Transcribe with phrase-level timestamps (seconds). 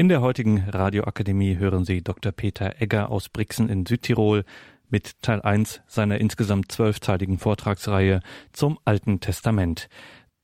[0.00, 2.32] In der heutigen Radioakademie hören Sie Dr.
[2.32, 4.44] Peter Egger aus Brixen in Südtirol
[4.88, 9.90] mit Teil 1 seiner insgesamt zwölfteiligen Vortragsreihe zum Alten Testament.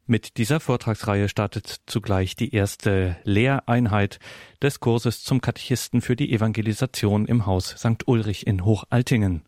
[0.05, 4.19] Mit dieser Vortragsreihe startet zugleich die erste Lehreinheit
[4.61, 8.07] des Kurses zum Katechisten für die Evangelisation im Haus St.
[8.07, 9.47] Ulrich in Hochaltingen.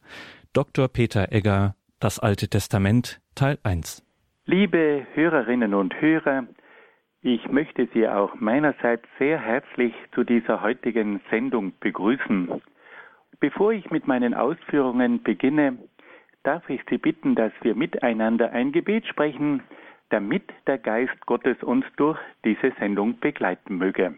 [0.54, 0.88] Dr.
[0.88, 4.02] Peter Egger, das Alte Testament, Teil 1.
[4.46, 6.46] Liebe Hörerinnen und Hörer,
[7.22, 12.62] ich möchte Sie auch meinerseits sehr herzlich zu dieser heutigen Sendung begrüßen.
[13.40, 15.78] Bevor ich mit meinen Ausführungen beginne,
[16.44, 19.62] darf ich Sie bitten, dass wir miteinander ein Gebet sprechen,
[20.10, 24.14] damit der Geist Gottes uns durch diese Sendung begleiten möge.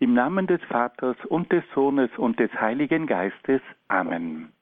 [0.00, 3.60] Im Namen des Vaters und des Sohnes und des Heiligen Geistes.
[3.88, 4.52] Amen.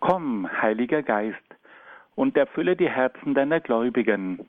[0.00, 1.38] Komm, Heiliger Geist,
[2.14, 4.48] und erfülle die Herzen deiner Gläubigen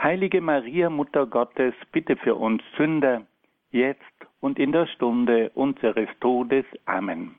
[0.00, 3.26] Heilige Maria, Mutter Gottes, bitte für uns Sünder,
[3.70, 4.00] jetzt
[4.40, 6.64] und in der Stunde unseres Todes.
[6.84, 7.34] Amen.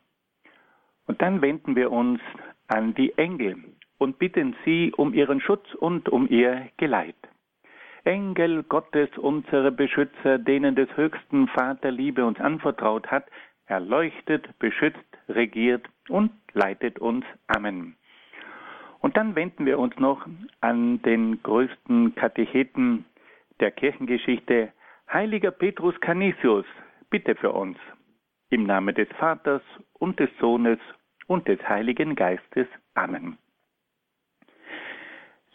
[1.07, 2.19] Und dann wenden wir uns
[2.67, 3.55] an die Engel
[3.97, 7.15] und bitten sie um ihren Schutz und um ihr Geleit.
[8.03, 13.25] Engel Gottes, unsere Beschützer, denen des höchsten Vater Liebe uns anvertraut hat,
[13.67, 14.99] erleuchtet, beschützt,
[15.29, 17.25] regiert und leitet uns.
[17.47, 17.95] Amen.
[19.01, 20.27] Und dann wenden wir uns noch
[20.61, 23.05] an den größten Katecheten
[23.59, 24.73] der Kirchengeschichte,
[25.11, 26.65] heiliger Petrus Canisius,
[27.09, 27.77] bitte für uns.
[28.49, 29.61] Im Namen des Vaters
[29.93, 30.79] und des Sohnes
[31.27, 32.67] und des Heiligen Geistes.
[32.95, 33.37] Amen.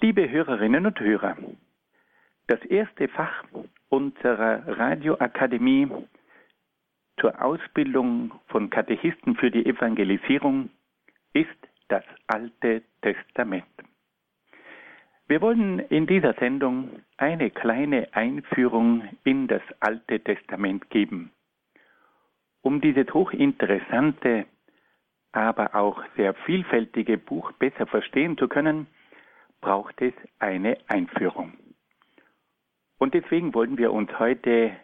[0.00, 1.36] Liebe Hörerinnen und Hörer,
[2.46, 3.44] das erste Fach
[3.88, 5.88] unserer Radioakademie
[7.20, 10.70] zur Ausbildung von Katechisten für die Evangelisierung
[11.32, 11.48] ist
[11.88, 13.64] das Alte Testament.
[15.26, 21.32] Wir wollen in dieser Sendung eine kleine Einführung in das Alte Testament geben.
[22.60, 24.46] Um dieses hochinteressante,
[25.32, 28.86] aber auch sehr vielfältige Buch besser verstehen zu können,
[29.60, 31.54] braucht es eine Einführung.
[32.98, 34.76] Und deswegen wollen wir uns heute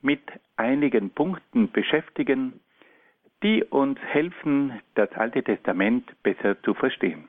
[0.00, 0.22] mit
[0.56, 2.60] einigen Punkten beschäftigen,
[3.42, 7.28] die uns helfen, das Alte Testament besser zu verstehen.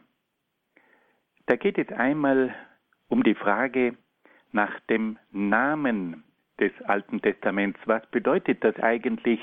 [1.45, 2.53] Da geht es einmal
[3.07, 3.95] um die Frage
[4.51, 6.23] nach dem Namen
[6.59, 7.79] des Alten Testaments.
[7.85, 9.39] Was bedeutet das eigentlich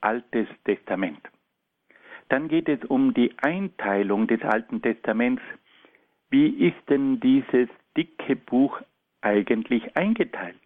[0.00, 1.20] Altes Testament?
[2.28, 5.42] Dann geht es um die Einteilung des Alten Testaments.
[6.30, 8.80] Wie ist denn dieses dicke Buch
[9.22, 10.60] eigentlich eingeteilt?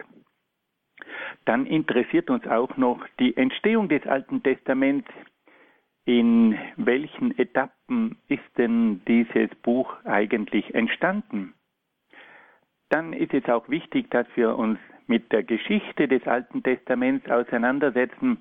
[1.45, 5.09] Dann interessiert uns auch noch die Entstehung des Alten Testaments
[6.05, 11.53] in welchen Etappen ist denn dieses Buch eigentlich entstanden?
[12.89, 18.37] Dann ist es auch wichtig, dass wir uns mit der Geschichte des Alten Testaments auseinandersetzen.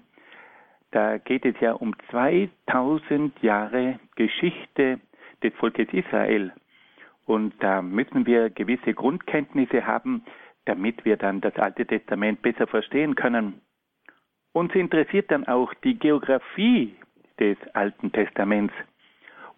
[0.91, 5.01] Da geht es ja um 2000 Jahre Geschichte
[5.43, 6.53] des Volkes Israel.
[7.25, 10.25] Und da müssen wir gewisse Grundkenntnisse haben,
[10.65, 13.61] damit wir dann das Alte Testament besser verstehen können.
[14.53, 16.95] Uns interessiert dann auch die Geografie
[17.43, 18.73] des Alten Testaments.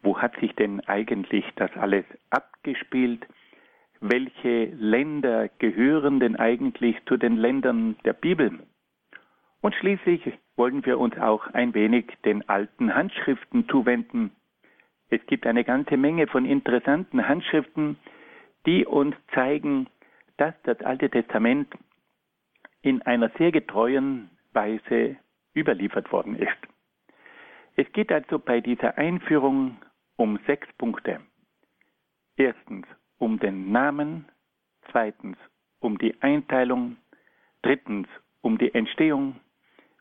[0.02, 3.26] Wo hat sich denn eigentlich das alles abgespielt?
[4.00, 8.58] Welche Länder gehören denn eigentlich zu den Ländern der Bibel?
[9.60, 10.22] Und schließlich
[10.56, 14.30] wollen wir uns auch ein wenig den alten Handschriften zuwenden.
[15.10, 17.98] Es gibt eine ganze Menge von interessanten Handschriften,
[18.64, 19.88] die uns zeigen,
[20.38, 21.68] dass das Alte Testament
[22.80, 25.16] in einer sehr getreuen Weise
[25.54, 26.73] überliefert worden ist.
[27.76, 29.76] Es geht also bei dieser Einführung
[30.16, 31.20] um sechs Punkte.
[32.36, 32.86] Erstens
[33.18, 34.26] um den Namen,
[34.90, 35.36] zweitens
[35.80, 36.96] um die Einteilung,
[37.62, 38.08] drittens
[38.42, 39.40] um die Entstehung,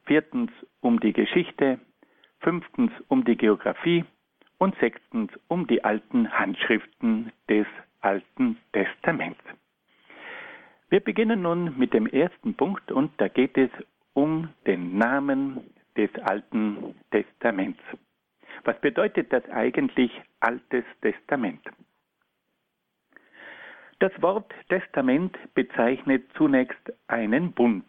[0.06, 1.80] viertens um die Geschichte,
[2.40, 4.06] fünftens um die Geographie
[4.58, 7.66] und sechstens um die alten Handschriften des
[8.02, 9.42] Alten Testaments.
[10.90, 13.72] Wir beginnen nun mit dem ersten Punkt und da geht es
[14.14, 15.62] um den Namen
[15.98, 17.80] des Alten Testaments.
[18.64, 21.62] Was bedeutet das eigentlich Altes Testament?
[24.00, 27.86] Das Wort Testament bezeichnet zunächst einen Bund.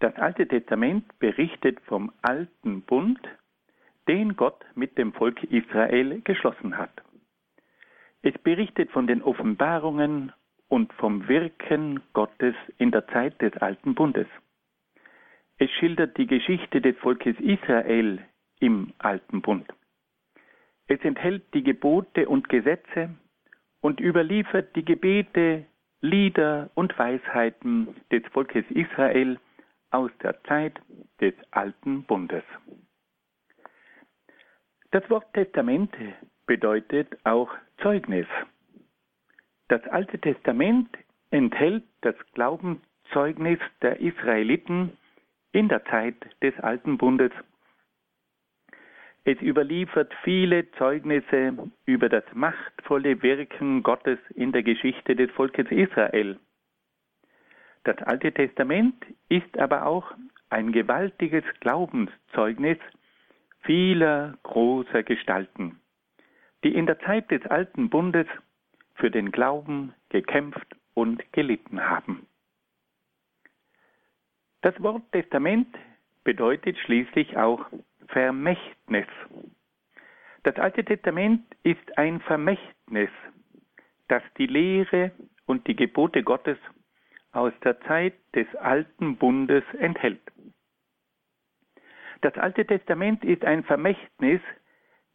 [0.00, 3.20] Das Alte Testament berichtet vom alten Bund,
[4.08, 6.90] den Gott mit dem Volk Israel geschlossen hat.
[8.22, 10.32] Es berichtet von den Offenbarungen
[10.68, 14.26] und vom Wirken Gottes in der Zeit des alten Bundes.
[15.62, 18.18] Es schildert die Geschichte des Volkes Israel
[18.58, 19.72] im alten Bund.
[20.88, 23.10] Es enthält die Gebote und Gesetze
[23.80, 25.64] und überliefert die Gebete,
[26.00, 29.38] Lieder und Weisheiten des Volkes Israel
[29.92, 30.80] aus der Zeit
[31.20, 32.42] des alten Bundes.
[34.90, 35.94] Das Wort Testament
[36.44, 38.26] bedeutet auch Zeugnis.
[39.68, 40.88] Das Alte Testament
[41.30, 44.98] enthält das Glaubenszeugnis der Israeliten
[45.52, 47.32] in der Zeit des alten Bundes.
[49.24, 56.40] Es überliefert viele Zeugnisse über das machtvolle Wirken Gottes in der Geschichte des Volkes Israel.
[57.84, 60.12] Das Alte Testament ist aber auch
[60.50, 62.78] ein gewaltiges Glaubenszeugnis
[63.62, 65.80] vieler großer Gestalten,
[66.64, 68.26] die in der Zeit des alten Bundes
[68.94, 72.26] für den Glauben gekämpft und gelitten haben.
[74.62, 75.66] Das Wort Testament
[76.22, 77.66] bedeutet schließlich auch
[78.06, 79.06] Vermächtnis.
[80.44, 83.10] Das Alte Testament ist ein Vermächtnis,
[84.06, 85.10] das die Lehre
[85.46, 86.58] und die Gebote Gottes
[87.32, 90.20] aus der Zeit des alten Bundes enthält.
[92.20, 94.40] Das Alte Testament ist ein Vermächtnis,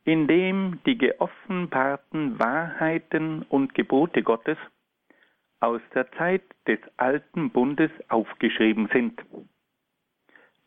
[0.04, 4.58] in dem die geoffenbarten Wahrheiten und Gebote Gottes
[5.59, 9.19] aus der Zeit des alten Bundes aufgeschrieben sind.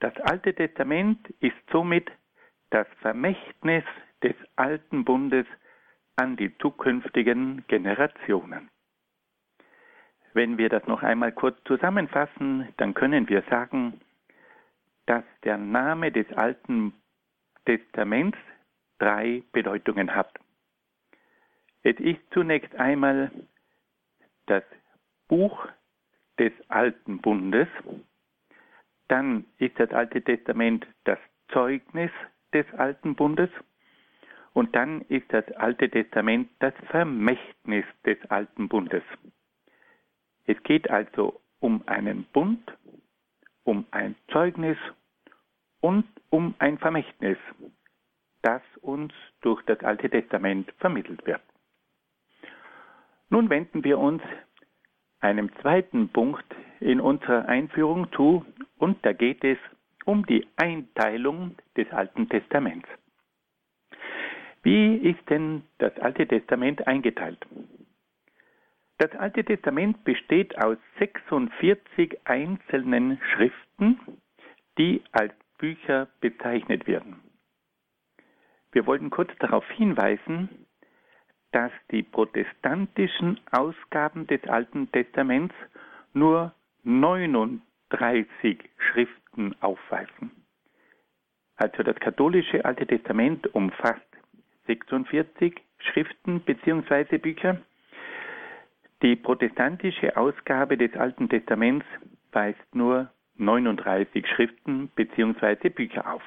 [0.01, 2.11] Das Alte Testament ist somit
[2.71, 3.85] das Vermächtnis
[4.23, 5.47] des alten Bundes
[6.17, 8.71] an die zukünftigen Generationen.
[10.33, 14.01] Wenn wir das noch einmal kurz zusammenfassen, dann können wir sagen,
[15.07, 16.95] dass der Name des Alten
[17.65, 18.39] Testaments
[18.99, 20.33] drei Bedeutungen hat.
[21.83, 23.31] Es ist zunächst einmal
[24.47, 24.63] das
[25.31, 25.69] Buch
[26.41, 27.69] des Alten Bundes,
[29.07, 31.19] dann ist das Alte Testament das
[31.53, 32.11] Zeugnis
[32.53, 33.49] des Alten Bundes
[34.53, 39.05] und dann ist das Alte Testament das Vermächtnis des Alten Bundes.
[40.47, 42.77] Es geht also um einen Bund,
[43.63, 44.79] um ein Zeugnis
[45.81, 47.39] und um ein Vermächtnis,
[48.43, 49.13] das uns
[49.43, 51.43] durch das Alte Testament vermittelt wird.
[53.29, 54.23] Nun wenden wir uns
[55.21, 56.45] einem zweiten Punkt
[56.81, 58.45] in unserer Einführung zu
[58.79, 59.59] und da geht es
[60.05, 62.89] um die Einteilung des Alten Testaments.
[64.63, 67.47] Wie ist denn das Alte Testament eingeteilt?
[68.99, 73.99] Das Alte Testament besteht aus 46 einzelnen Schriften,
[74.77, 77.21] die als Bücher bezeichnet werden.
[78.73, 80.60] Wir wollten kurz darauf hinweisen,
[81.53, 85.55] dass die protestantischen Ausgaben des Alten Testaments
[86.13, 86.55] nur
[86.85, 87.61] 39
[88.79, 90.31] Schriften aufweisen.
[91.57, 94.01] Also das katholische Alte Testament umfasst
[94.67, 97.19] 46 Schriften bzw.
[97.19, 97.61] Bücher
[99.03, 101.87] die protestantische Ausgabe des Alten Testaments
[102.33, 105.71] weist nur 39 Schriften bzw.
[105.71, 106.23] Bücher auf.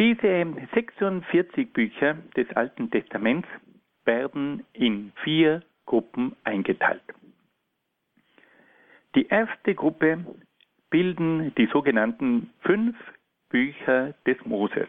[0.00, 3.46] Diese 46 Bücher des Alten Testaments
[4.06, 7.02] werden in vier Gruppen eingeteilt.
[9.14, 10.24] Die erste Gruppe
[10.88, 12.96] bilden die sogenannten fünf
[13.50, 14.88] Bücher des Moses.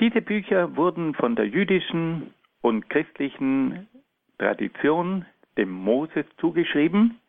[0.00, 3.86] Diese Bücher wurden von der jüdischen und christlichen
[4.38, 7.20] Tradition dem Moses zugeschrieben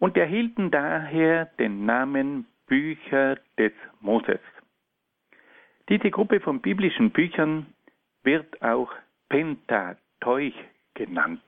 [0.00, 4.40] und erhielten daher den Namen Bücher des Moses.
[5.90, 7.66] Diese Gruppe von biblischen Büchern
[8.22, 8.92] wird auch
[9.28, 10.54] Pentateuch
[10.94, 11.42] genannt.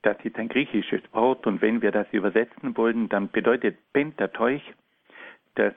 [0.00, 4.62] Das ist ein griechisches Wort und wenn wir das übersetzen wollen, dann bedeutet Pentateuch
[5.56, 5.74] das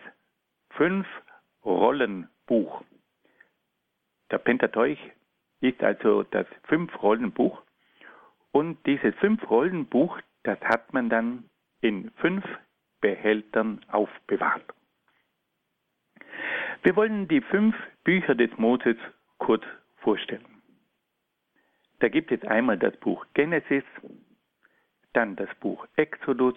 [0.70, 2.86] Fünf-Rollen-Buch.
[4.32, 5.00] Der Pentateuch
[5.60, 7.62] ist also das Fünf-Rollen-Buch.
[8.54, 11.50] Und dieses Fünf-Rollen-Buch, das hat man dann
[11.82, 12.46] in fünf
[13.02, 14.74] Behältern aufbewahrt.
[16.84, 18.98] Wir wollen die fünf Bücher des Moses
[19.38, 19.64] kurz
[20.00, 20.46] vorstellen.
[22.00, 23.86] Da gibt es einmal das Buch Genesis,
[25.14, 26.56] dann das Buch Exodus,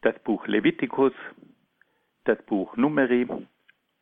[0.00, 1.12] das Buch Levitikus,
[2.24, 3.28] das Buch Numeri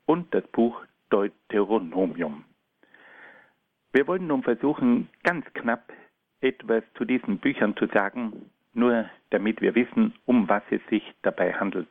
[0.06, 0.80] und das Buch
[1.10, 2.44] Deuteronomium.
[3.92, 5.92] Wir wollen nun versuchen, ganz knapp
[6.40, 11.52] etwas zu diesen Büchern zu sagen, nur damit wir wissen, um was es sich dabei
[11.54, 11.88] handelt.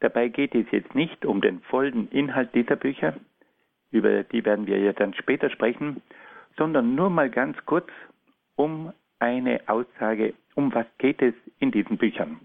[0.00, 3.14] Dabei geht es jetzt nicht um den vollen Inhalt dieser Bücher,
[3.90, 6.02] über die werden wir ja dann später sprechen,
[6.56, 7.88] sondern nur mal ganz kurz
[8.56, 12.40] um eine Aussage, um was geht es in diesen Büchern.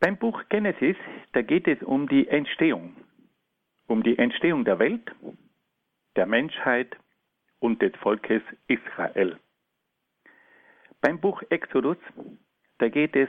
[0.00, 0.96] Beim Buch Genesis,
[1.32, 2.94] da geht es um die Entstehung,
[3.86, 5.10] um die Entstehung der Welt,
[6.16, 6.96] der Menschheit
[7.58, 9.38] und des Volkes Israel.
[11.00, 11.96] Beim Buch Exodus,
[12.78, 13.28] da geht es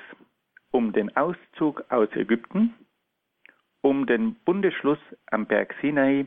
[0.71, 2.73] den Auszug aus Ägypten,
[3.81, 4.99] um den Bundesschluss
[5.31, 6.25] am Berg Sinai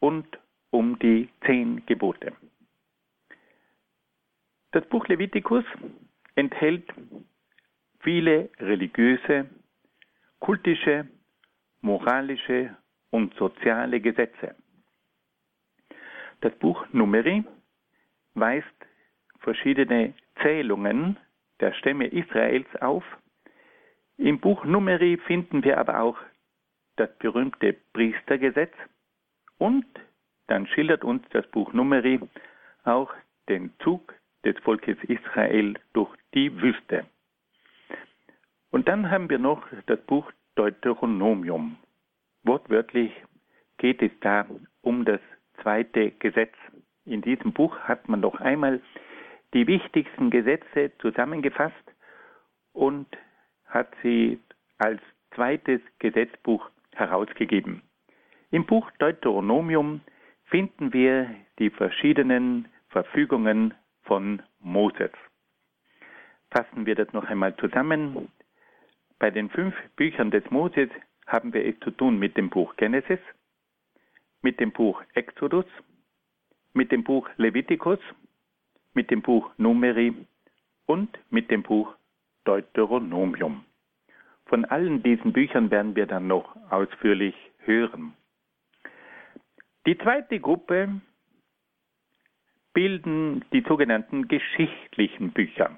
[0.00, 0.26] und
[0.70, 2.32] um die zehn Gebote.
[4.72, 5.64] Das Buch Levitikus
[6.34, 6.88] enthält
[8.00, 9.48] viele religiöse,
[10.38, 11.06] kultische,
[11.82, 12.76] moralische
[13.10, 14.54] und soziale Gesetze.
[16.40, 17.44] Das Buch Numeri
[18.34, 18.66] weist
[19.40, 21.18] verschiedene Zählungen
[21.60, 23.04] der Stämme Israels auf.
[24.18, 26.18] Im Buch Numeri finden wir aber auch
[26.96, 28.72] das berühmte Priestergesetz
[29.58, 29.86] und
[30.46, 32.20] dann schildert uns das Buch Numeri
[32.84, 33.12] auch
[33.48, 34.14] den Zug
[34.44, 37.06] des Volkes Israel durch die Wüste.
[38.70, 41.76] Und dann haben wir noch das Buch Deuteronomium.
[42.42, 43.12] Wortwörtlich
[43.78, 44.46] geht es da
[44.82, 45.20] um das
[45.62, 46.54] zweite Gesetz.
[47.04, 48.80] In diesem Buch hat man noch einmal
[49.54, 51.74] die wichtigsten Gesetze zusammengefasst
[52.72, 53.06] und
[53.72, 54.38] hat sie
[54.78, 55.00] als
[55.34, 57.82] zweites Gesetzbuch herausgegeben.
[58.50, 60.00] Im Buch Deuteronomium
[60.44, 65.10] finden wir die verschiedenen Verfügungen von Moses.
[66.50, 68.28] Fassen wir das noch einmal zusammen.
[69.18, 70.90] Bei den fünf Büchern des Moses
[71.26, 73.20] haben wir es zu tun mit dem Buch Genesis,
[74.42, 75.64] mit dem Buch Exodus,
[76.74, 78.00] mit dem Buch Levitikus,
[78.92, 80.14] mit dem Buch Numeri
[80.84, 81.94] und mit dem Buch
[82.44, 83.64] Deuteronomium.
[84.46, 87.34] Von allen diesen Büchern werden wir dann noch ausführlich
[87.64, 88.14] hören.
[89.86, 91.00] Die zweite Gruppe
[92.72, 95.76] bilden die sogenannten geschichtlichen Bücher.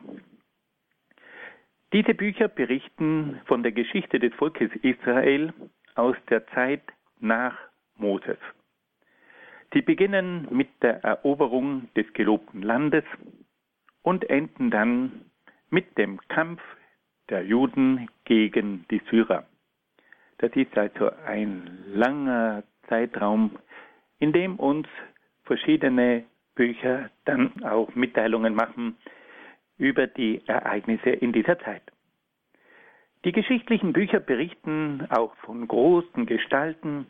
[1.92, 5.52] Diese Bücher berichten von der Geschichte des Volkes Israel
[5.94, 6.82] aus der Zeit
[7.20, 7.56] nach
[7.96, 8.38] Moses.
[9.72, 13.04] Sie beginnen mit der Eroberung des gelobten Landes
[14.02, 15.30] und enden dann
[15.74, 16.62] mit dem Kampf
[17.28, 19.44] der Juden gegen die Syrer.
[20.38, 23.58] Das ist also ein langer Zeitraum,
[24.20, 24.86] in dem uns
[25.42, 28.96] verschiedene Bücher dann auch Mitteilungen machen
[29.76, 31.82] über die Ereignisse in dieser Zeit.
[33.24, 37.08] Die geschichtlichen Bücher berichten auch von großen Gestalten,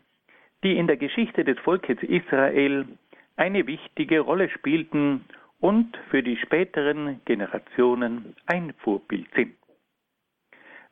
[0.63, 2.87] die in der Geschichte des Volkes Israel
[3.35, 5.23] eine wichtige Rolle spielten
[5.59, 9.55] und für die späteren Generationen ein Vorbild sind.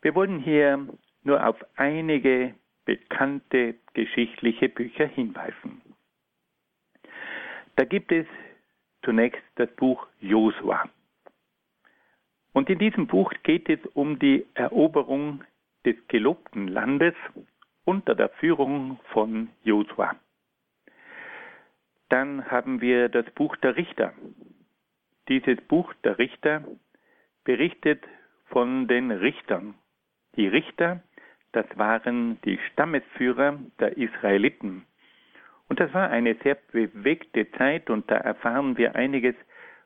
[0.02, 0.88] Wir wollen hier
[1.24, 2.56] nur auf einige
[2.86, 5.82] bekannte geschichtliche Bücher hinweisen.
[7.76, 8.28] Da gibt es
[9.04, 10.90] zunächst das Buch Josua.
[12.54, 15.44] Und in diesem Buch geht es um die Eroberung
[15.86, 17.16] des gelobten Landes
[17.84, 20.16] unter der Führung von Josua.
[22.10, 24.14] Dann haben wir das Buch der Richter.
[25.30, 26.64] Dieses Buch der Richter
[27.44, 28.04] berichtet
[28.46, 29.76] von den Richtern.
[30.36, 31.02] Die Richter,
[31.52, 34.86] das waren die Stammesführer der Israeliten.
[35.70, 39.36] Und das war eine sehr bewegte Zeit und da erfahren wir einiges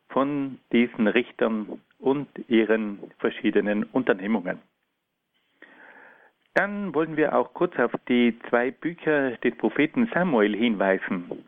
[0.10, 4.60] von diesen Richtern und ihren verschiedenen Unternehmungen.
[6.54, 11.46] Dann wollen wir auch kurz auf die zwei Bücher des Propheten Samuel hinweisen,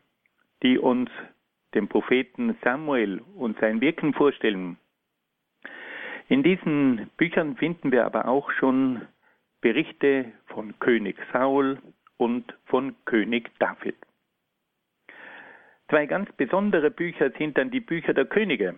[0.61, 1.09] die uns
[1.73, 4.77] den Propheten Samuel und sein Wirken vorstellen.
[6.27, 9.01] In diesen Büchern finden wir aber auch schon
[9.61, 11.79] Berichte von König Saul
[12.17, 13.95] und von König David.
[15.89, 18.75] Zwei ganz besondere Bücher sind dann die Bücher der Könige.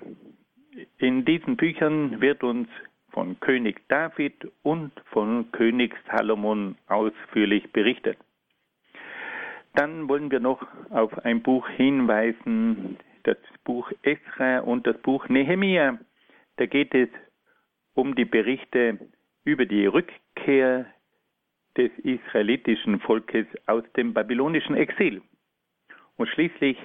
[0.98, 2.70] In diesen Büchern wird uns
[3.10, 8.18] von König David und von König Salomon ausführlich berichtet.
[9.74, 15.98] Dann wollen wir noch auf ein Buch hinweisen, das Buch Esra und das Buch Nehemia.
[16.58, 17.10] Da geht es
[17.94, 19.00] um die Berichte
[19.44, 20.86] über die Rückkehr
[21.78, 25.22] des israelitischen Volkes aus dem babylonischen Exil.
[26.18, 26.78] Und schließlich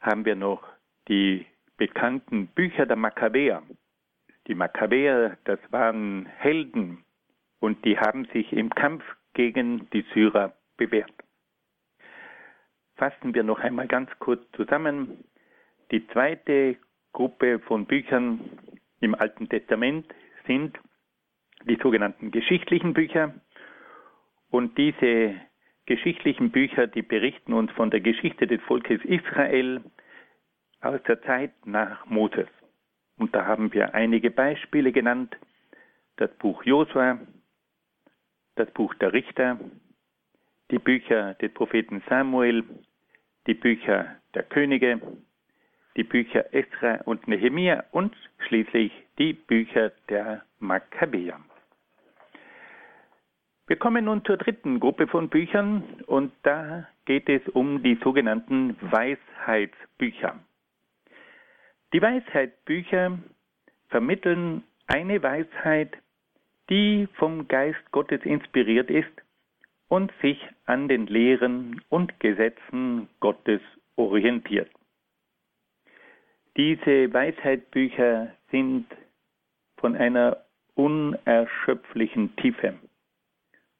[0.00, 0.66] haben wir noch
[1.08, 3.62] die bekannten Bücher der Makkabäer.
[4.46, 7.04] Die Makkabäer, das waren Helden
[7.60, 9.04] und die haben sich im Kampf
[9.34, 11.12] gegen die Syrer bewährt.
[13.00, 15.24] Fassen wir noch einmal ganz kurz zusammen.
[15.90, 16.76] Die zweite
[17.14, 18.40] Gruppe von Büchern
[19.00, 20.04] im Alten Testament
[20.46, 20.78] sind
[21.64, 23.32] die sogenannten geschichtlichen Bücher.
[24.50, 25.34] Und diese
[25.86, 29.80] geschichtlichen Bücher, die berichten uns von der Geschichte des Volkes Israel
[30.82, 32.48] aus der Zeit nach Moses.
[33.16, 35.34] Und da haben wir einige Beispiele genannt.
[36.16, 37.18] Das Buch Josua,
[38.56, 39.58] das Buch der Richter,
[40.70, 42.62] die Bücher des Propheten Samuel,
[43.50, 45.00] die Bücher der Könige,
[45.96, 48.14] die Bücher Esra und Nehemia und
[48.46, 51.40] schließlich die Bücher der Makkabäer.
[53.66, 58.76] Wir kommen nun zur dritten Gruppe von Büchern und da geht es um die sogenannten
[58.82, 60.38] Weisheitsbücher.
[61.92, 63.18] Die Weisheitsbücher
[63.88, 65.96] vermitteln eine Weisheit,
[66.68, 69.10] die vom Geist Gottes inspiriert ist
[69.90, 73.60] und sich an den Lehren und Gesetzen Gottes
[73.96, 74.70] orientiert.
[76.56, 78.86] Diese Weisheitsbücher sind
[79.78, 80.44] von einer
[80.74, 82.78] unerschöpflichen Tiefe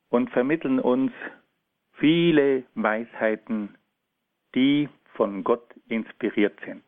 [0.08, 1.12] und vermitteln uns
[1.92, 3.76] viele Weisheiten,
[4.56, 6.82] die von Gott inspiriert sind.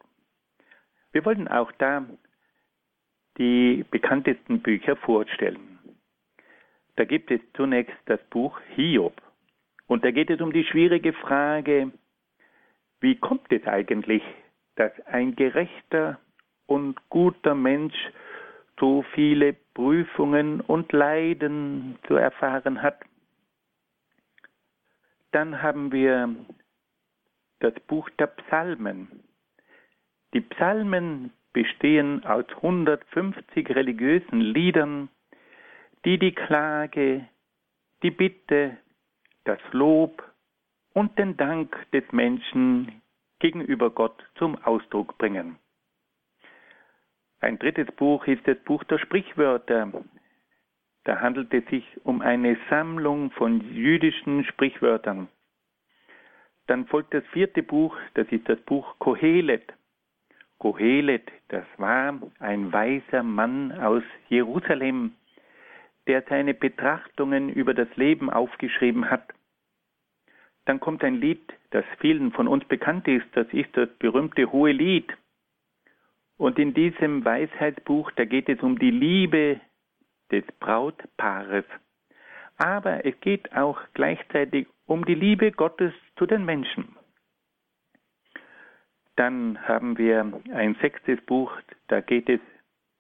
[1.13, 2.05] Wir wollen auch da
[3.39, 5.72] die bekanntesten Bücher vorstellen.
[6.97, 9.21] Da gibt es zunächst das Buch Hiob.
[9.87, 11.93] Und da geht es um die schwierige Frage,
[13.01, 14.23] wie kommt es eigentlich,
[14.77, 16.19] dass ein gerechter
[16.67, 17.97] und guter Mensch
[18.79, 23.01] so viele Prüfungen und Leiden zu erfahren hat?
[25.33, 26.35] Dann haben wir
[27.61, 29.09] das Buch der Psalmen.
[30.35, 35.09] Die Psalmen bestehen aus 150 religiösen Liedern,
[36.05, 37.29] die die Klage,
[38.03, 38.77] die Bitte,
[39.45, 40.23] das Lob
[40.93, 43.03] und den Dank des Menschen
[43.39, 45.59] gegenüber Gott zum Ausdruck bringen.
[47.41, 49.91] Ein drittes Buch ist das Buch der Sprichwörter.
[51.05, 55.29] Da handelt es sich um eine Sammlung von jüdischen Sprichwörtern.
[56.69, 59.73] Dann folgt das vierte Buch, das ist das Buch Kohelet.
[60.59, 65.17] Kohelet, das war ein weiser Mann aus Jerusalem,
[66.07, 69.33] der seine Betrachtungen über das Leben aufgeschrieben hat.
[70.65, 74.73] Dann kommt ein Lied, das vielen von uns bekannt ist, das ist das berühmte Hohe
[74.73, 75.13] Lied.
[76.37, 79.61] Und in diesem Weisheitsbuch, da geht es um die Liebe
[80.31, 81.65] des Brautpaares.
[82.57, 86.97] Aber es geht auch gleichzeitig um die Liebe Gottes zu den Menschen.
[89.17, 91.53] Dann haben wir ein sechstes Buch,
[91.89, 92.41] da geht es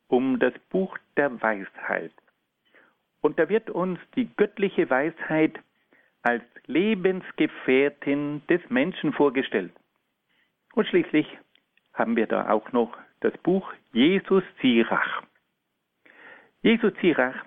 [0.09, 2.13] um das Buch der Weisheit.
[3.23, 5.59] Und da wird uns die göttliche Weisheit
[6.23, 9.73] als Lebensgefährtin des Menschen vorgestellt.
[10.75, 11.27] Und schließlich
[11.95, 15.23] haben wir da auch noch das Buch Jesus Sirach.
[16.63, 17.45] Jesus Sirach,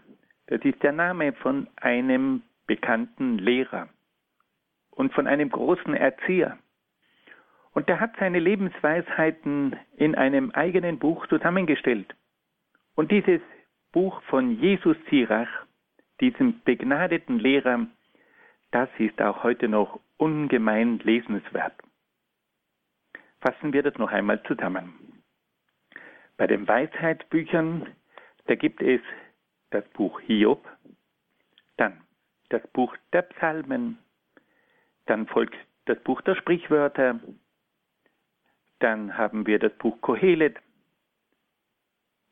[0.47, 3.89] das ist der Name von einem bekannten Lehrer
[4.91, 6.57] und von einem großen Erzieher.
[7.73, 12.15] Und der hat seine Lebensweisheiten in einem eigenen Buch zusammengestellt.
[12.95, 13.41] Und dieses
[13.95, 15.47] Buch von Jesus Sirach,
[16.19, 17.87] diesem begnadeten Lehrer,
[18.71, 21.71] das ist auch heute noch ungemein lesenswert.
[23.39, 25.23] Fassen wir das noch einmal zusammen.
[26.35, 27.87] Bei den Weisheitsbüchern,
[28.47, 28.99] da gibt es
[29.69, 30.67] das Buch Hiob,
[31.77, 32.01] dann
[32.49, 33.97] das Buch der Psalmen,
[35.05, 35.55] dann folgt
[35.85, 37.21] das Buch der Sprichwörter,
[38.79, 40.57] dann haben wir das Buch Kohelet,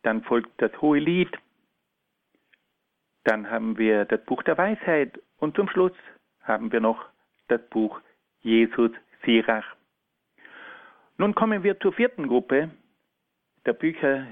[0.02, 1.34] dann folgt das Hohe Lied,
[3.24, 5.94] dann haben wir das Buch der Weisheit und zum Schluss
[6.42, 7.06] haben wir noch
[7.48, 8.00] das Buch
[8.42, 8.92] Jesus
[9.24, 9.66] Sirach.
[11.18, 12.72] Nun kommen wir zur vierten Gruppe
[13.66, 14.28] der Bücher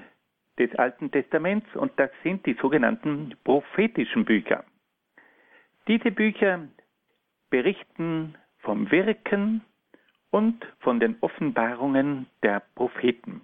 [0.59, 4.65] des Alten Testaments und das sind die sogenannten prophetischen Bücher.
[5.87, 6.67] Diese Bücher
[7.49, 9.61] berichten vom Wirken
[10.31, 13.41] und von den Offenbarungen der Propheten.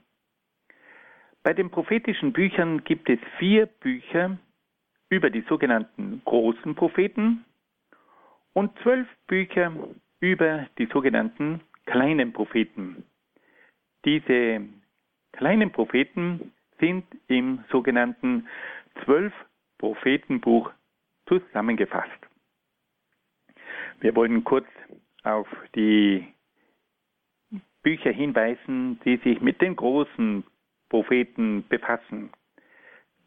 [1.44, 4.38] Bei den prophetischen Büchern gibt es vier Bücher
[5.10, 7.46] über die sogenannten großen Propheten
[8.54, 9.72] und zwölf Bücher
[10.20, 13.04] über die sogenannten kleinen Propheten.
[14.06, 14.62] Diese
[15.34, 18.48] kleinen Propheten sind im sogenannten
[19.04, 19.34] Zwölf
[19.78, 20.72] Prophetenbuch
[21.28, 22.10] zusammengefasst.
[24.00, 24.68] Wir wollen kurz
[25.24, 26.26] auf die
[27.84, 30.44] Bücher hinweisen, die sich mit den großen
[30.90, 32.32] Propheten befassen.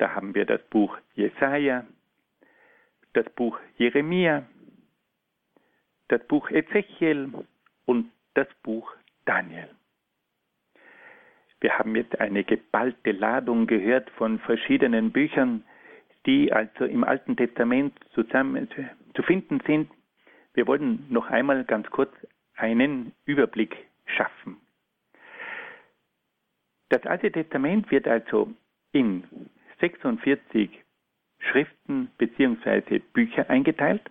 [0.00, 1.84] Da haben wir das Buch Jesaja,
[3.12, 4.46] das Buch Jeremia,
[6.08, 7.30] das Buch Ezechiel
[7.84, 8.90] und das Buch
[9.26, 9.68] Daniel.
[11.60, 15.64] Wir haben jetzt eine geballte Ladung gehört von verschiedenen Büchern,
[16.24, 18.70] die also im Alten Testament zusammen
[19.14, 19.90] zu finden sind.
[20.54, 22.14] Wir wollen noch einmal ganz kurz
[22.56, 24.56] einen Überblick schaffen.
[26.88, 28.50] Das Alte Testament wird also
[28.92, 29.24] in
[29.80, 30.70] 46
[31.38, 32.98] Schriften bzw.
[33.12, 34.02] Bücher eingeteilt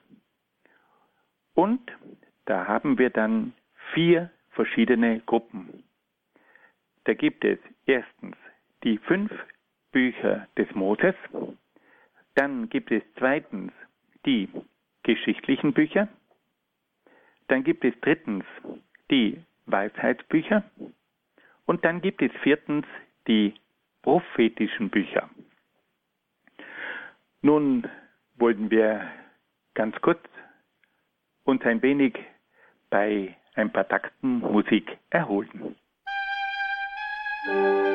[1.54, 1.80] und
[2.46, 3.54] da haben wir dann
[3.94, 5.84] vier verschiedene Gruppen.
[7.04, 8.36] Da gibt es erstens
[8.84, 9.32] die fünf
[9.92, 11.16] Bücher des Moses,
[12.36, 13.72] dann gibt es zweitens
[14.26, 14.50] die
[15.04, 16.08] geschichtlichen Bücher,
[17.48, 18.46] dann gibt es drittens
[19.12, 20.64] die Weisheitsbücher
[21.66, 22.86] und dann gibt es viertens
[23.28, 23.54] die
[24.02, 25.30] prophetischen Bücher.
[27.42, 27.88] Nun
[28.36, 29.10] wollten wir
[29.74, 30.20] ganz kurz
[31.44, 32.18] uns ein wenig
[32.90, 35.76] bei ein paar Takten Musik erholen.
[37.46, 37.89] Liebe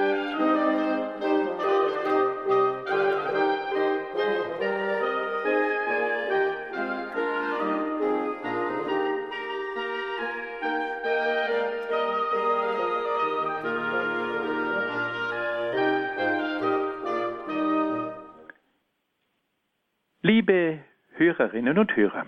[21.38, 22.26] Hörerinnen und Hörer,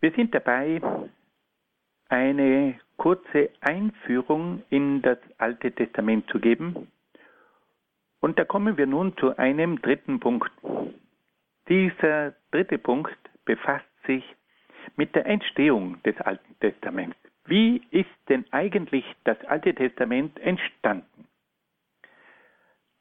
[0.00, 0.82] wir sind dabei,
[2.08, 6.88] eine kurze Einführung in das Alte Testament zu geben.
[8.20, 10.50] Und da kommen wir nun zu einem dritten Punkt.
[11.68, 13.16] Dieser dritte Punkt
[13.46, 14.24] befasst sich
[14.96, 17.16] mit der Entstehung des Alten Testaments.
[17.46, 21.26] Wie ist denn eigentlich das Alte Testament entstanden?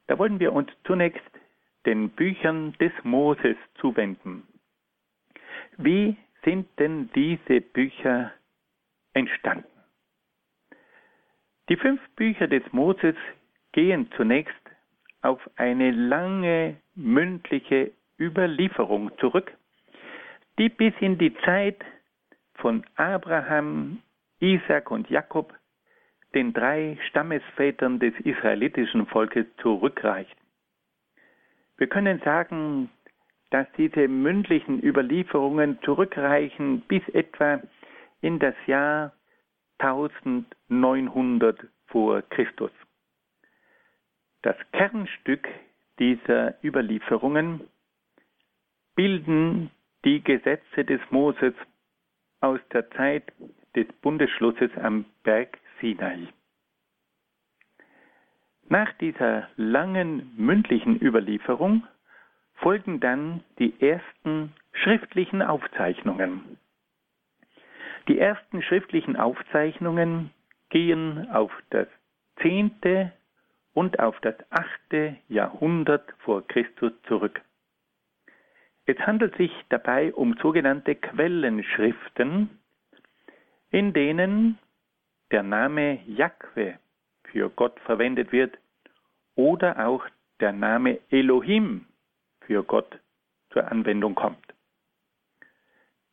[0.07, 1.21] Da wollen wir uns zunächst
[1.85, 4.47] den Büchern des Moses zuwenden.
[5.77, 8.31] Wie sind denn diese Bücher
[9.13, 9.67] entstanden?
[11.69, 13.15] Die fünf Bücher des Moses
[13.71, 14.53] gehen zunächst
[15.21, 19.51] auf eine lange mündliche Überlieferung zurück,
[20.59, 21.83] die bis in die Zeit
[22.55, 24.01] von Abraham,
[24.39, 25.53] Isaac und Jakob,
[26.35, 30.35] den drei Stammesvätern des israelitischen Volkes, zurückreicht.
[31.77, 32.89] Wir können sagen,
[33.49, 37.61] dass diese mündlichen Überlieferungen zurückreichen bis etwa
[38.21, 39.13] in das Jahr
[39.79, 42.71] 1900 vor Christus.
[44.41, 45.47] Das Kernstück
[45.99, 47.61] dieser Überlieferungen
[48.95, 49.69] bilden
[50.05, 51.53] die Gesetze des Moses
[52.41, 53.31] aus der Zeit
[53.75, 56.27] des Bundesschlusses am Berg Sinai.
[58.73, 61.85] Nach dieser langen mündlichen Überlieferung
[62.55, 66.57] folgen dann die ersten schriftlichen Aufzeichnungen.
[68.07, 70.31] Die ersten schriftlichen Aufzeichnungen
[70.69, 71.87] gehen auf das
[72.41, 73.11] zehnte
[73.75, 77.41] und auf das achte Jahrhundert vor Christus zurück.
[78.87, 82.49] Es handelt sich dabei um sogenannte Quellenschriften,
[83.69, 84.57] in denen
[85.29, 86.79] der Name Jahwe
[87.25, 88.57] für Gott verwendet wird
[89.35, 90.05] oder auch
[90.39, 91.85] der Name Elohim
[92.41, 92.99] für Gott
[93.51, 94.53] zur Anwendung kommt.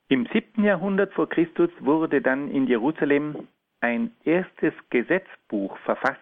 [0.09, 3.49] Im siebten Jahrhundert vor Christus wurde dann in Jerusalem
[3.81, 6.19] ein erstes Gesetzbuch verfasst,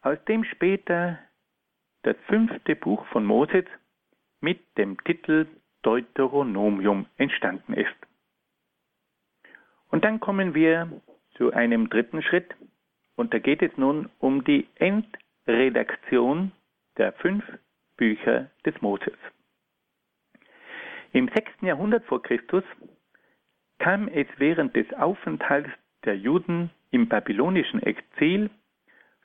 [0.00, 1.18] aus dem später
[2.02, 3.64] das fünfte Buch von Moses
[4.40, 5.46] mit dem Titel
[5.82, 7.96] Deuteronomium entstanden ist.
[9.90, 10.88] Und dann kommen wir
[11.36, 12.54] zu einem dritten Schritt,
[13.14, 14.66] und da geht es nun um die
[15.46, 16.52] Endredaktion
[16.96, 17.44] der fünf
[17.96, 19.16] Bücher des Moses.
[21.12, 21.50] Im 6.
[21.62, 22.64] Jahrhundert vor Christus
[23.78, 25.70] kam es während des Aufenthalts
[26.04, 28.50] der Juden im babylonischen Exil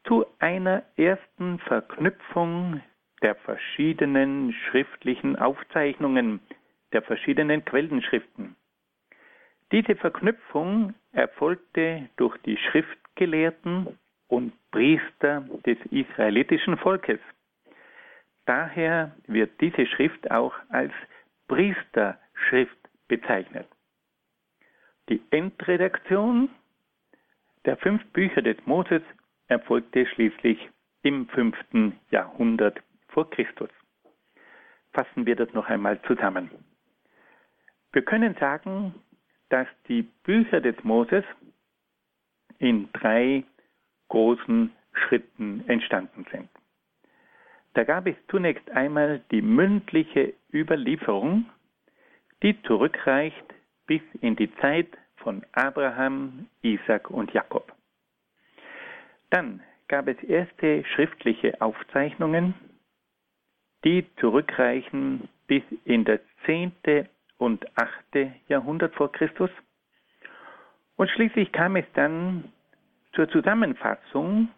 [0.06, 2.82] zu einer ersten Verknüpfung
[3.22, 6.40] der verschiedenen schriftlichen Aufzeichnungen,
[6.94, 8.56] der verschiedenen Quellenschriften.
[9.72, 13.98] Diese Verknüpfung erfolgte durch die Schriftgelehrten
[14.28, 17.20] und Priester des israelitischen Volkes.
[18.46, 20.92] Daher wird diese Schrift auch als
[21.48, 23.68] Priesterschrift bezeichnet.
[25.10, 26.50] Die Endredaktion
[27.66, 29.02] der fünf Bücher des Moses
[29.48, 30.70] erfolgte schließlich
[31.04, 33.70] im fünften Jahrhundert vor Christus.
[34.94, 36.50] Fassen wir das noch einmal zusammen.
[37.94, 38.94] Wir können sagen,
[39.50, 41.24] dass die Bücher des Moses
[42.60, 43.44] in drei
[44.10, 46.50] großen Schritten entstanden sind.
[47.74, 51.46] Da gab es zunächst einmal die mündliche Überlieferung,
[52.42, 53.46] die zurückreicht
[53.86, 57.72] bis in die Zeit von Abraham, Isaac und Jakob.
[59.30, 62.54] Dann gab es erste schriftliche Aufzeichnungen,
[63.84, 66.74] die zurückreichen bis in das 10.
[67.38, 67.90] und 8.
[68.48, 69.50] Jahrhundert vor Christus.
[70.96, 72.52] Und schließlich kam es dann
[73.18, 74.50] zur Zusammenfassung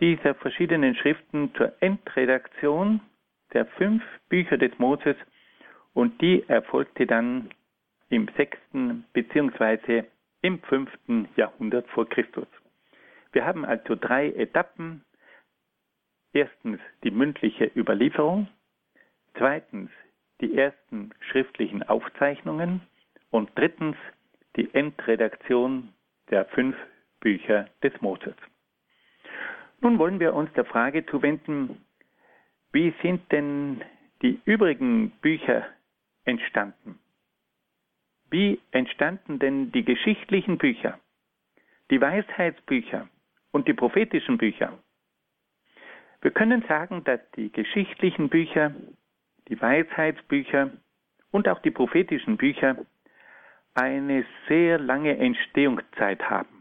[0.00, 3.02] dieser verschiedenen Schriften zur Endredaktion
[3.52, 5.14] der fünf Bücher des Moses
[5.92, 7.50] und die erfolgte dann
[8.08, 8.56] im 6.
[9.12, 10.04] bzw.
[10.40, 10.90] im 5.
[11.36, 12.46] Jahrhundert vor Christus.
[13.32, 15.04] Wir haben also drei Etappen.
[16.32, 18.48] Erstens die mündliche Überlieferung,
[19.36, 19.90] zweitens
[20.40, 22.80] die ersten schriftlichen Aufzeichnungen
[23.28, 23.96] und drittens
[24.56, 25.92] die Endredaktion
[26.30, 26.74] der fünf
[27.20, 28.34] Bücher des Moses.
[29.80, 31.84] Nun wollen wir uns der Frage zuwenden,
[32.72, 33.82] wie sind denn
[34.22, 35.66] die übrigen Bücher
[36.24, 36.98] entstanden?
[38.30, 40.98] Wie entstanden denn die geschichtlichen Bücher,
[41.90, 43.08] die Weisheitsbücher
[43.50, 44.78] und die prophetischen Bücher?
[46.20, 48.74] Wir können sagen, dass die geschichtlichen Bücher,
[49.48, 50.70] die Weisheitsbücher
[51.30, 52.76] und auch die prophetischen Bücher
[53.74, 56.59] eine sehr lange Entstehungszeit haben.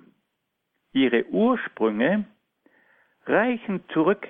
[0.93, 2.25] Ihre Ursprünge
[3.25, 4.28] reichen zurück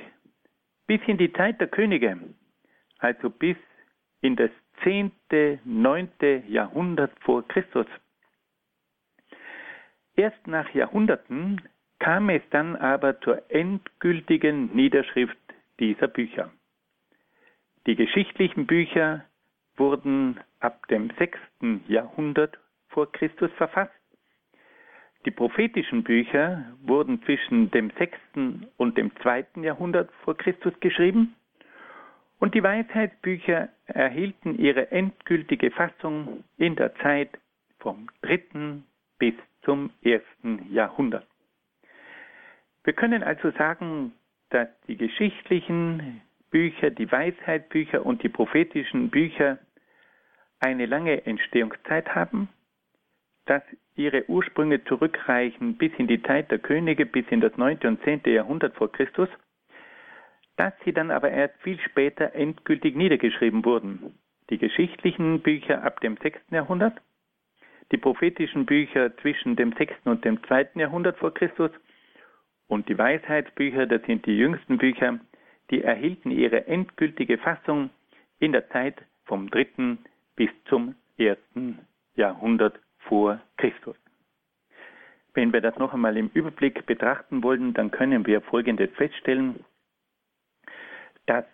[0.87, 2.17] bis in die Zeit der Könige,
[2.97, 3.57] also bis
[4.21, 4.51] in das
[4.83, 5.11] 10.,
[5.63, 6.09] 9.
[6.47, 7.85] Jahrhundert vor Christus.
[10.15, 11.61] Erst nach Jahrhunderten
[11.99, 15.37] kam es dann aber zur endgültigen Niederschrift
[15.79, 16.51] dieser Bücher.
[17.87, 19.25] Die geschichtlichen Bücher
[19.77, 21.37] wurden ab dem 6.
[21.87, 22.57] Jahrhundert
[22.89, 23.93] vor Christus verfasst.
[25.25, 28.17] Die prophetischen Bücher wurden zwischen dem 6.
[28.77, 29.45] und dem 2.
[29.61, 31.35] Jahrhundert vor Christus geschrieben
[32.39, 37.37] und die Weisheitsbücher erhielten ihre endgültige Fassung in der Zeit
[37.79, 38.81] vom 3.
[39.17, 40.23] bis zum 1.
[40.71, 41.27] Jahrhundert.
[42.85, 44.13] Wir können also sagen,
[44.51, 49.59] dass die geschichtlichen Bücher, die Weisheitsbücher und die prophetischen Bücher
[50.61, 52.47] eine lange Entstehungszeit haben,
[53.49, 53.63] dass
[53.95, 57.79] ihre Ursprünge zurückreichen bis in die Zeit der Könige, bis in das 9.
[57.83, 58.21] und 10.
[58.25, 59.27] Jahrhundert vor Christus,
[60.55, 64.13] dass sie dann aber erst viel später endgültig niedergeschrieben wurden.
[64.51, 66.39] Die geschichtlichen Bücher ab dem 6.
[66.51, 67.01] Jahrhundert,
[67.91, 69.93] die prophetischen Bücher zwischen dem 6.
[70.05, 70.69] und dem 2.
[70.75, 71.71] Jahrhundert vor Christus
[72.67, 75.19] und die Weisheitsbücher, das sind die jüngsten Bücher,
[75.71, 77.89] die erhielten ihre endgültige Fassung
[78.37, 79.97] in der Zeit vom 3.
[80.35, 81.39] bis zum 1.
[82.15, 83.95] Jahrhundert vor Christus.
[85.33, 89.63] Wenn wir das noch einmal im Überblick betrachten wollen, dann können wir Folgendes feststellen,
[91.27, 91.45] dass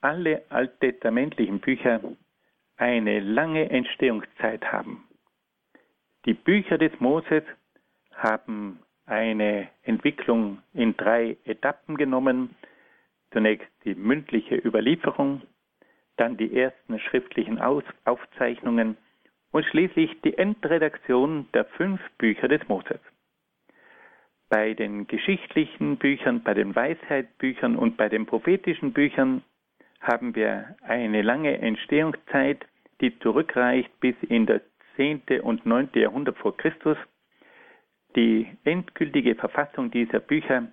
[0.00, 2.00] alle alttestamentlichen Bücher
[2.76, 5.04] eine lange Entstehungszeit haben.
[6.24, 7.42] Die Bücher des Moses
[8.14, 12.56] haben eine Entwicklung in drei Etappen genommen.
[13.32, 15.42] Zunächst die mündliche Überlieferung,
[16.16, 18.96] dann die ersten schriftlichen Aufzeichnungen
[19.56, 23.00] und schließlich die Endredaktion der fünf Bücher des Moses.
[24.50, 29.42] Bei den geschichtlichen Büchern, bei den Weisheitsbüchern und bei den prophetischen Büchern
[30.02, 32.66] haben wir eine lange Entstehungszeit,
[33.00, 34.60] die zurückreicht bis in das
[34.96, 35.22] 10.
[35.42, 35.88] und 9.
[35.94, 36.98] Jahrhundert vor Christus.
[38.14, 40.68] Die endgültige Verfassung dieser Bücher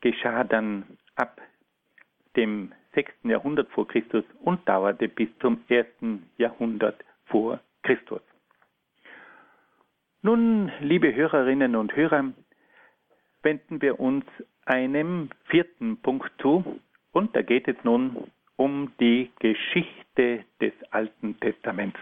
[0.00, 0.84] geschah dann
[1.16, 1.40] ab
[2.36, 3.12] dem 6.
[3.24, 5.88] Jahrhundert vor Christus und dauerte bis zum 1.
[6.36, 8.20] Jahrhundert vor Christus.
[10.20, 12.32] Nun, liebe Hörerinnen und Hörer,
[13.42, 14.24] wenden wir uns
[14.64, 16.80] einem vierten Punkt zu
[17.12, 22.00] und da geht es nun um die Geschichte des Alten Testaments.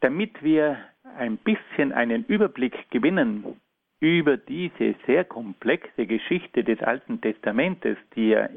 [0.00, 0.76] Damit wir
[1.16, 3.58] ein bisschen einen Überblick gewinnen
[4.00, 8.50] über diese sehr komplexe Geschichte des Alten Testamentes, die ja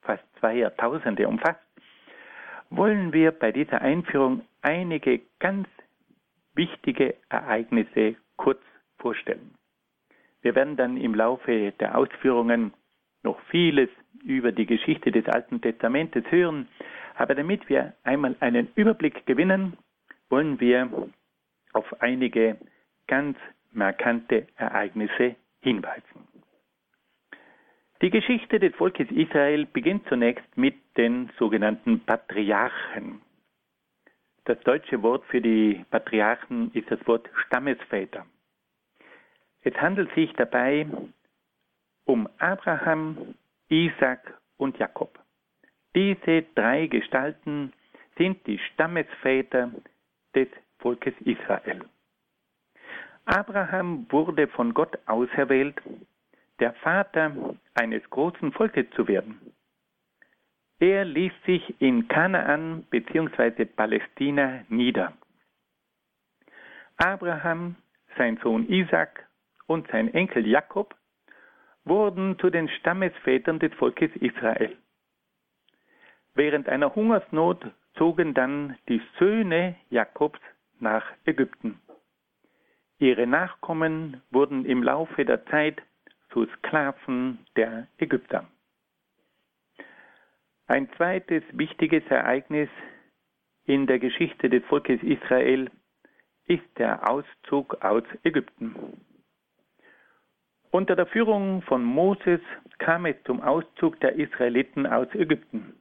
[0.00, 1.60] fast zwei Jahrtausende umfasst,
[2.70, 5.68] wollen wir bei dieser Einführung einige ganz
[6.54, 8.60] wichtige Ereignisse kurz
[8.98, 9.54] vorstellen.
[10.42, 12.72] Wir werden dann im Laufe der Ausführungen
[13.22, 13.88] noch vieles
[14.24, 16.68] über die Geschichte des Alten Testamentes hören,
[17.14, 19.76] aber damit wir einmal einen Überblick gewinnen,
[20.28, 20.88] wollen wir
[21.72, 22.56] auf einige
[23.06, 23.38] ganz
[23.72, 26.28] markante Ereignisse hinweisen.
[28.02, 33.20] Die Geschichte des Volkes Israel beginnt zunächst mit den sogenannten Patriarchen.
[34.44, 38.26] Das deutsche Wort für die Patriarchen ist das Wort Stammesväter.
[39.62, 40.86] Es handelt sich dabei
[42.04, 43.34] um Abraham,
[43.68, 45.16] Isaac und Jakob.
[45.94, 47.72] Diese drei Gestalten
[48.18, 49.70] sind die Stammesväter
[50.34, 51.82] des Volkes Israel.
[53.24, 55.80] Abraham wurde von Gott auserwählt,
[56.58, 59.40] der Vater eines großen Volkes zu werden.
[60.82, 63.66] Er ließ sich in Kanaan bzw.
[63.66, 65.12] Palästina nieder.
[66.96, 67.76] Abraham,
[68.18, 69.28] sein Sohn Isaac
[69.68, 70.96] und sein Enkel Jakob
[71.84, 74.76] wurden zu den Stammesvätern des Volkes Israel.
[76.34, 77.64] Während einer Hungersnot
[77.94, 80.40] zogen dann die Söhne Jakobs
[80.80, 81.80] nach Ägypten.
[82.98, 85.80] Ihre Nachkommen wurden im Laufe der Zeit
[86.32, 88.48] zu Sklaven der Ägypter.
[90.72, 92.70] Ein zweites wichtiges Ereignis
[93.66, 95.70] in der Geschichte des Volkes Israel
[96.46, 98.74] ist der Auszug aus Ägypten.
[100.70, 102.40] Unter der Führung von Moses
[102.78, 105.74] kam es zum Auszug der Israeliten aus Ägypten.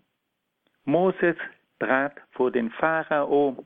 [0.84, 1.38] Moses
[1.80, 3.66] trat vor den Pharao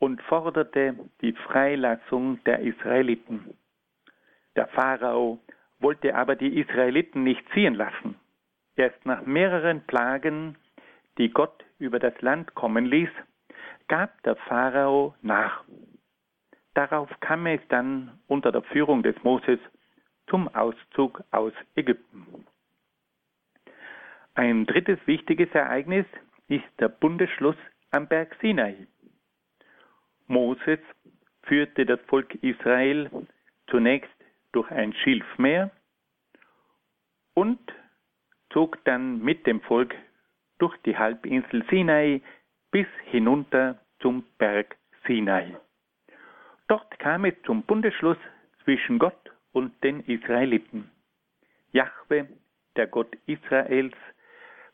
[0.00, 3.56] und forderte die Freilassung der Israeliten.
[4.56, 5.38] Der Pharao
[5.78, 8.16] wollte aber die Israeliten nicht ziehen lassen.
[8.78, 10.56] Erst nach mehreren Plagen,
[11.18, 13.10] die Gott über das Land kommen ließ,
[13.88, 15.64] gab der Pharao nach.
[16.74, 19.58] Darauf kam es dann unter der Führung des Moses
[20.28, 22.46] zum Auszug aus Ägypten.
[24.36, 26.06] Ein drittes wichtiges Ereignis
[26.46, 27.56] ist der Bundesschluss
[27.90, 28.86] am Berg Sinai.
[30.28, 30.78] Moses
[31.42, 33.10] führte das Volk Israel
[33.66, 34.14] zunächst
[34.52, 35.72] durch ein Schilfmeer
[37.34, 37.58] und
[38.50, 39.94] zog dann mit dem Volk
[40.58, 42.22] durch die Halbinsel Sinai
[42.70, 45.56] bis hinunter zum Berg Sinai.
[46.68, 48.18] Dort kam es zum Bundesschluss
[48.64, 50.90] zwischen Gott und den Israeliten.
[51.72, 52.28] Jahwe,
[52.76, 53.96] der Gott Israels,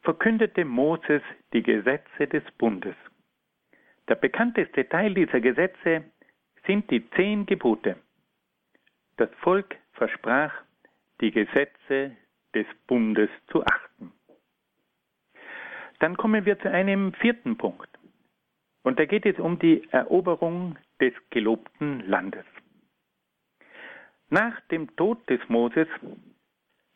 [0.03, 2.97] verkündete Moses die Gesetze des Bundes.
[4.09, 6.05] Der bekannteste Teil dieser Gesetze
[6.67, 7.97] sind die zehn Gebote.
[9.17, 10.53] Das Volk versprach,
[11.21, 12.17] die Gesetze
[12.55, 14.13] des Bundes zu achten.
[16.01, 17.89] Dann kommen wir zu einem vierten Punkt.
[18.83, 22.45] Und da geht es um die Eroberung des gelobten Landes.
[24.29, 25.89] Nach dem Tod des Moses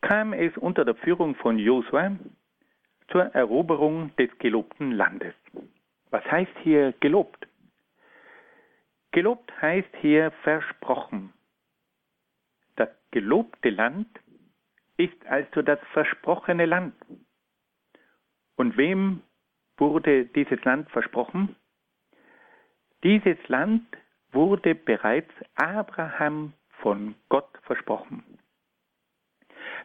[0.00, 2.16] kam es unter der Führung von Josua
[3.10, 5.34] zur Eroberung des gelobten Landes.
[6.10, 7.46] Was heißt hier gelobt?
[9.12, 11.32] Gelobt heißt hier versprochen.
[12.76, 14.08] Das gelobte Land
[14.98, 16.94] ist also das versprochene Land.
[18.56, 19.22] Und wem
[19.78, 21.56] wurde dieses Land versprochen?
[23.04, 23.86] Dieses Land
[24.32, 28.24] wurde bereits Abraham von Gott versprochen.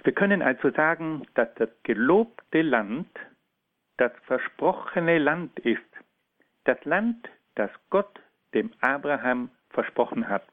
[0.04, 3.08] Wir können also sagen, dass das gelobte Land
[3.98, 5.80] das versprochene Land ist,
[6.64, 8.20] das Land, das Gott
[8.54, 10.44] dem Abraham versprochen hat.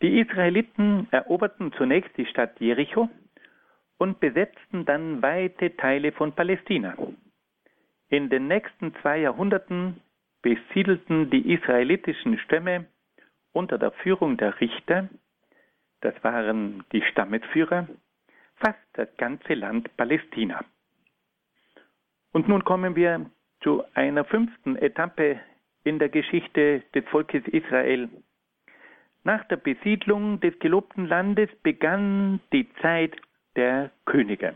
[0.00, 3.08] Die Israeliten eroberten zunächst die Stadt Jericho
[3.98, 6.96] und besetzten dann weite Teile von Palästina.
[8.08, 10.00] In den nächsten zwei Jahrhunderten
[10.40, 12.86] besiedelten die israelitischen Stämme
[13.52, 15.08] unter der Führung der Richter,
[16.00, 17.88] das waren die Stammesführer,
[18.56, 20.64] fast das ganze Land Palästina.
[22.32, 23.26] Und nun kommen wir
[23.62, 25.40] zu einer fünften Etappe
[25.82, 28.08] in der Geschichte des Volkes Israel.
[29.28, 33.14] Nach der Besiedlung des gelobten Landes begann die Zeit
[33.56, 34.54] der Könige.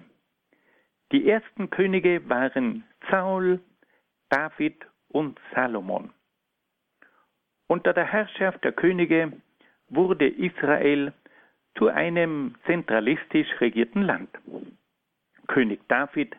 [1.12, 3.60] Die ersten Könige waren Saul,
[4.30, 4.76] David
[5.08, 6.10] und Salomon.
[7.66, 9.32] Unter der Herrschaft der Könige
[9.90, 11.12] wurde Israel
[11.76, 14.30] zu einem zentralistisch regierten Land.
[15.48, 16.34] König David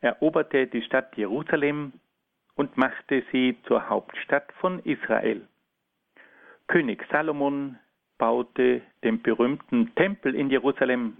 [0.00, 1.92] eroberte die Stadt Jerusalem
[2.54, 5.48] und machte sie zur Hauptstadt von Israel.
[6.66, 7.78] König Salomon
[8.18, 11.16] baute den berühmten Tempel in Jerusalem.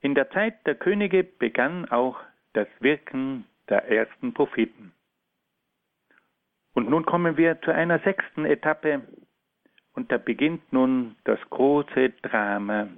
[0.00, 2.18] In der Zeit der Könige begann auch
[2.52, 4.92] das Wirken der ersten Propheten.
[6.72, 9.02] Und nun kommen wir zu einer sechsten Etappe
[9.94, 12.88] und da beginnt nun das große Drama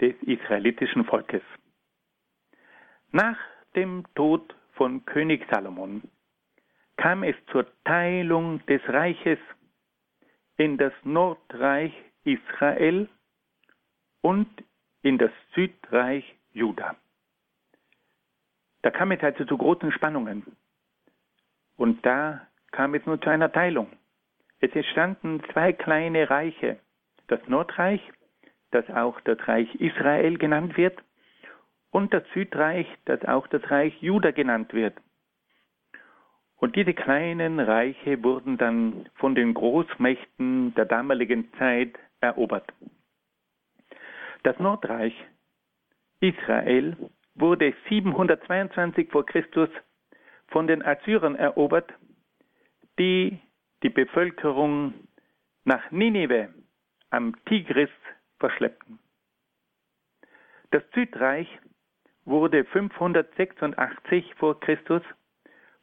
[0.00, 1.42] des israelitischen Volkes.
[3.12, 3.38] Nach
[3.76, 6.02] dem Tod von König Salomon
[6.96, 9.38] kam es zur Teilung des Reiches
[10.56, 11.92] in das Nordreich
[12.24, 13.08] Israel
[14.20, 14.48] und
[15.02, 16.96] in das Südreich Juda.
[18.82, 20.44] Da kam es also zu großen Spannungen.
[21.76, 23.88] Und da kam es nun zu einer Teilung.
[24.60, 26.78] Es entstanden zwei kleine Reiche.
[27.28, 28.00] Das Nordreich,
[28.70, 31.02] das auch das Reich Israel genannt wird,
[31.90, 34.94] und das Südreich, das auch das Reich Juda genannt wird.
[36.62, 42.72] Und diese kleinen Reiche wurden dann von den Großmächten der damaligen Zeit erobert.
[44.44, 45.12] Das Nordreich
[46.20, 46.96] Israel
[47.34, 49.70] wurde 722 vor Christus
[50.52, 51.92] von den Assyrern erobert,
[52.96, 53.40] die
[53.82, 54.94] die Bevölkerung
[55.64, 56.54] nach Ninive
[57.10, 57.90] am Tigris
[58.38, 59.00] verschleppten.
[60.70, 61.48] Das Südreich
[62.24, 65.02] wurde 586 vor Christus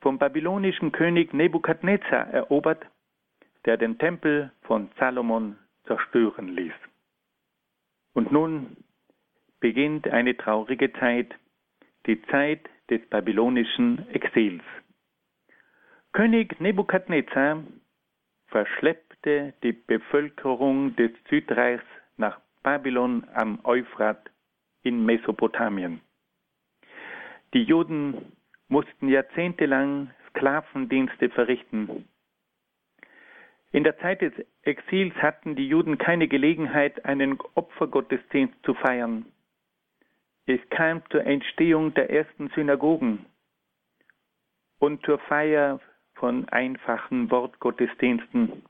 [0.02, 2.86] vom babylonischen König Nebukadnezar erobert,
[3.66, 6.74] der den Tempel von Salomon zerstören ließ.
[8.14, 8.78] Und nun
[9.60, 11.36] beginnt eine traurige Zeit,
[12.06, 14.64] die Zeit des babylonischen Exils.
[16.14, 17.64] König Nebukadnezar
[18.48, 21.84] verschleppte die Bevölkerung des Südreichs
[22.18, 24.30] nach Babylon am Euphrat
[24.82, 26.02] in Mesopotamien.
[27.54, 28.32] Die Juden
[28.70, 32.08] mussten jahrzehntelang Sklavendienste verrichten.
[33.72, 39.26] In der Zeit des Exils hatten die Juden keine Gelegenheit, einen Opfergottesdienst zu feiern.
[40.46, 43.26] Es kam zur Entstehung der ersten Synagogen
[44.80, 45.80] und zur Feier
[46.16, 48.64] von einfachen Wortgottesdiensten.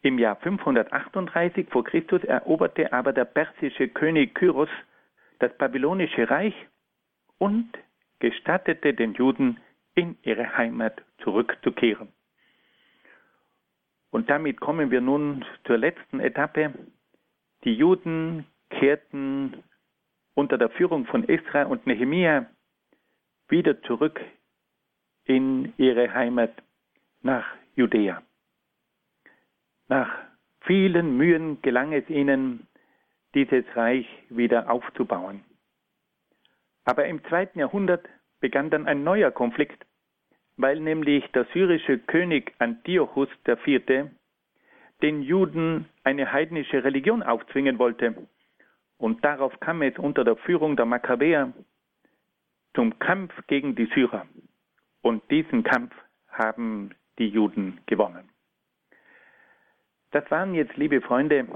[0.00, 4.68] Im Jahr 538 vor Christus eroberte aber der persische König Kyros
[5.38, 6.54] das babylonische Reich
[7.38, 7.68] und
[8.24, 9.60] gestattete den Juden
[9.94, 12.08] in ihre Heimat zurückzukehren.
[14.10, 16.72] Und damit kommen wir nun zur letzten Etappe.
[17.64, 19.62] Die Juden kehrten
[20.32, 22.46] unter der Führung von Esra und Nehemia
[23.48, 24.18] wieder zurück
[25.24, 26.62] in ihre Heimat
[27.20, 27.44] nach
[27.76, 28.22] Judäa.
[29.88, 30.10] Nach
[30.62, 32.66] vielen Mühen gelang es ihnen,
[33.34, 35.44] dieses Reich wieder aufzubauen.
[36.84, 38.06] Aber im zweiten Jahrhundert
[38.40, 39.84] begann dann ein neuer Konflikt,
[40.56, 44.10] weil nämlich der syrische König Antiochus IV.
[45.02, 48.14] den Juden eine heidnische Religion aufzwingen wollte
[48.98, 51.52] und darauf kam es unter der Führung der Makkabäer
[52.74, 54.26] zum Kampf gegen die Syrer.
[55.02, 55.94] Und diesen Kampf
[56.28, 58.28] haben die Juden gewonnen.
[60.10, 61.46] Das waren jetzt, liebe Freunde,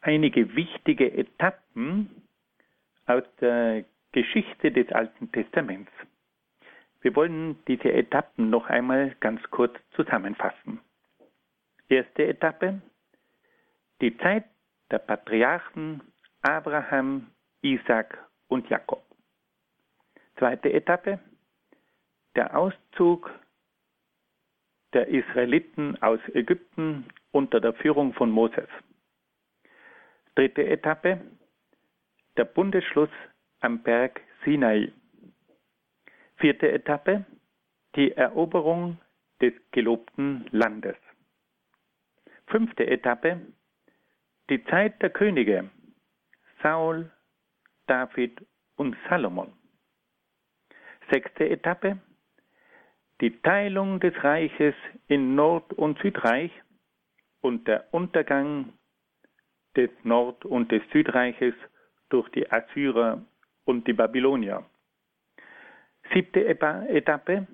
[0.00, 2.22] einige wichtige Etappen
[3.06, 3.84] aus der
[4.18, 5.92] Geschichte des Alten Testaments.
[7.02, 10.80] Wir wollen diese Etappen noch einmal ganz kurz zusammenfassen.
[11.88, 12.82] Erste Etappe,
[14.00, 14.44] die Zeit
[14.90, 16.02] der Patriarchen
[16.42, 17.28] Abraham,
[17.62, 19.04] Isaac und Jakob.
[20.36, 21.20] Zweite Etappe,
[22.34, 23.30] der Auszug
[24.94, 28.68] der Israeliten aus Ägypten unter der Führung von Moses.
[30.34, 31.20] Dritte Etappe,
[32.36, 33.10] der Bundesschluss
[33.60, 34.92] am Berg Sinai.
[36.36, 37.24] Vierte Etappe,
[37.96, 38.98] die Eroberung
[39.40, 40.96] des gelobten Landes.
[42.46, 43.40] Fünfte Etappe,
[44.48, 45.70] die Zeit der Könige
[46.62, 47.10] Saul,
[47.86, 48.46] David
[48.76, 49.52] und Salomon.
[51.10, 51.98] Sechste Etappe.
[53.20, 54.74] Die Teilung des Reiches
[55.08, 56.52] in Nord- und Südreich
[57.40, 58.72] und der Untergang
[59.76, 61.54] des Nord- und des Südreiches
[62.10, 63.24] durch die Assyrer
[63.68, 64.64] und die Babylonier.
[66.12, 67.46] Siebte Etappe.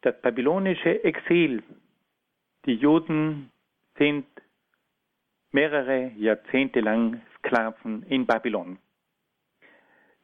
[0.00, 1.62] Das babylonische Exil.
[2.64, 3.50] Die Juden
[3.98, 4.24] sind
[5.52, 8.78] mehrere Jahrzehnte lang Sklaven in Babylon.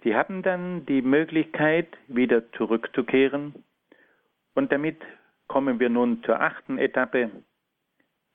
[0.02, 3.54] Sie haben dann die Möglichkeit, wieder zurückzukehren.
[4.54, 5.02] Und damit
[5.46, 7.30] kommen wir nun zur achten Etappe.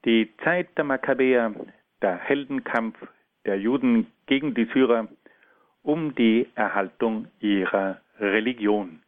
[0.05, 1.55] Die Zeit der Makkabäer,
[2.03, 2.97] der Heldenkampf
[3.45, 5.07] der Juden gegen die Syrer
[5.83, 9.01] um die Erhaltung ihrer Religion.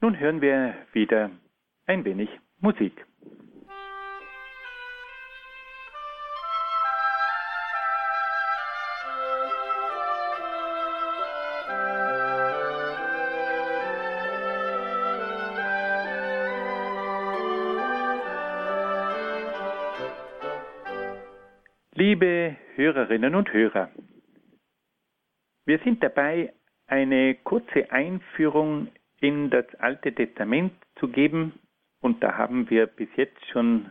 [0.00, 1.30] Nun hören wir wieder
[1.86, 2.28] ein wenig
[2.60, 3.04] Musik.
[21.94, 23.90] Liebe Hörerinnen und Hörer,
[25.68, 26.54] wir sind dabei,
[26.86, 28.88] eine kurze Einführung
[29.20, 31.52] in das Alte Testament zu geben
[32.00, 33.90] und da haben wir bis jetzt schon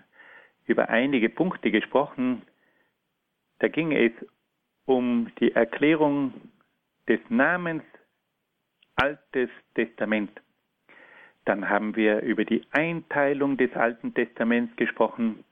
[0.66, 2.42] über einige Punkte gesprochen.
[3.60, 4.12] Da ging es
[4.86, 6.34] um die Erklärung
[7.08, 7.84] des Namens
[8.96, 10.32] Altes Testament.
[11.46, 15.44] Dann haben wir über die Einteilung des Alten Testaments gesprochen.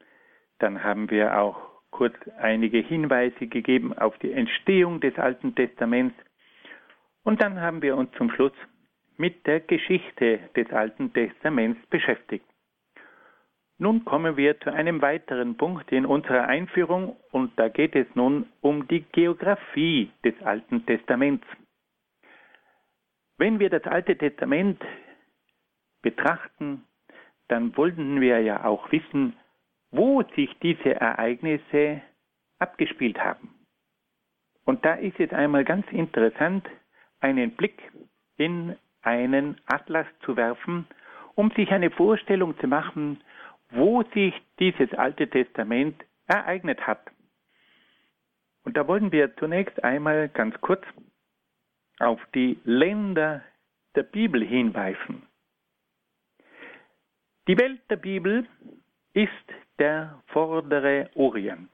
[0.57, 6.15] Dann haben wir auch kurz einige Hinweise gegeben auf die Entstehung des Alten Testaments
[7.23, 8.53] und dann haben wir uns zum Schluss
[9.17, 12.45] mit der Geschichte des Alten Testaments beschäftigt.
[13.77, 18.45] Nun kommen wir zu einem weiteren Punkt in unserer Einführung und da geht es nun
[18.61, 21.45] um die Geografie des Alten Testaments.
[23.37, 24.81] Wenn wir das Alte Testament
[26.01, 26.85] betrachten,
[27.49, 29.35] dann wollten wir ja auch wissen,
[29.91, 32.01] wo sich diese Ereignisse
[32.59, 33.53] abgespielt haben.
[34.65, 36.67] Und da ist es einmal ganz interessant,
[37.19, 37.81] einen Blick
[38.37, 40.87] in einen Atlas zu werfen,
[41.35, 43.23] um sich eine Vorstellung zu machen,
[43.69, 47.01] wo sich dieses Alte Testament ereignet hat.
[48.63, 50.83] Und da wollen wir zunächst einmal ganz kurz
[51.99, 53.43] auf die Länder
[53.95, 55.23] der Bibel hinweisen.
[57.47, 58.47] Die Welt der Bibel
[59.15, 59.29] ist
[59.79, 61.69] der vordere Orient.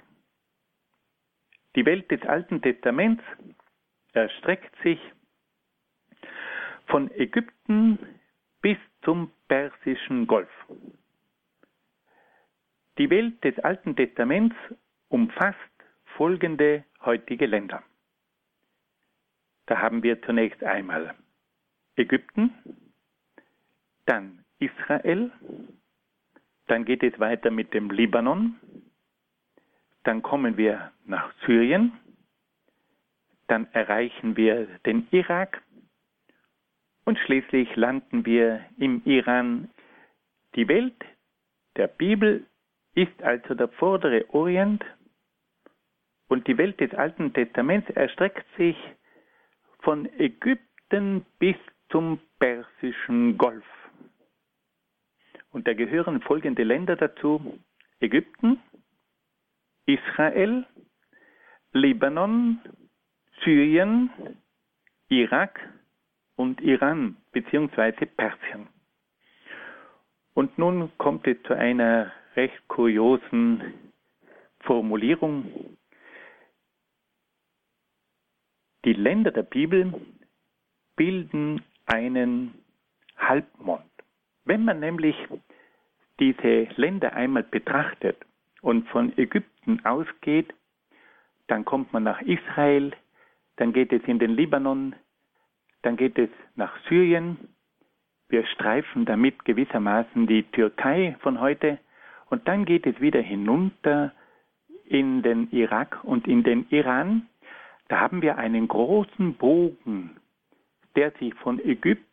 [1.75, 3.23] Die Welt des Alten Testaments
[4.13, 4.99] erstreckt sich
[6.85, 7.97] von Ägypten
[8.61, 10.51] bis zum Persischen Golf.
[12.99, 14.55] Die Welt des Alten Testaments
[15.09, 15.57] umfasst
[16.17, 17.81] folgende heutige Länder.
[19.65, 21.15] Da haben wir zunächst einmal
[21.95, 22.53] Ägypten,
[24.05, 25.31] dann Israel,
[26.71, 28.57] dann geht es weiter mit dem Libanon,
[30.03, 31.91] dann kommen wir nach Syrien,
[33.47, 35.61] dann erreichen wir den Irak
[37.03, 39.69] und schließlich landen wir im Iran.
[40.55, 40.95] Die Welt
[41.75, 42.45] der Bibel
[42.95, 44.85] ist also der vordere Orient
[46.29, 48.77] und die Welt des Alten Testaments erstreckt sich
[49.79, 51.57] von Ägypten bis
[51.89, 53.65] zum Persischen Golf.
[55.51, 57.59] Und da gehören folgende Länder dazu.
[57.99, 58.59] Ägypten,
[59.85, 60.65] Israel,
[61.73, 62.59] Libanon,
[63.43, 64.09] Syrien,
[65.09, 65.59] Irak
[66.35, 68.05] und Iran bzw.
[68.05, 68.67] Persien.
[70.33, 73.91] Und nun kommt es zu einer recht kuriosen
[74.61, 75.77] Formulierung.
[78.85, 79.93] Die Länder der Bibel
[80.95, 82.53] bilden einen
[83.17, 83.90] Halbmond.
[84.45, 85.15] Wenn man nämlich
[86.19, 88.17] diese Länder einmal betrachtet
[88.61, 90.53] und von Ägypten ausgeht,
[91.47, 92.93] dann kommt man nach Israel,
[93.57, 94.95] dann geht es in den Libanon,
[95.81, 97.37] dann geht es nach Syrien.
[98.29, 101.79] Wir streifen damit gewissermaßen die Türkei von heute
[102.29, 104.13] und dann geht es wieder hinunter
[104.85, 107.27] in den Irak und in den Iran.
[107.89, 110.17] Da haben wir einen großen Bogen,
[110.95, 111.59] der sich von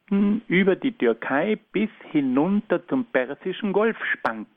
[0.08, 4.48] Ägypten über die Türkei bis hinunter zum Persischen Golf spannt.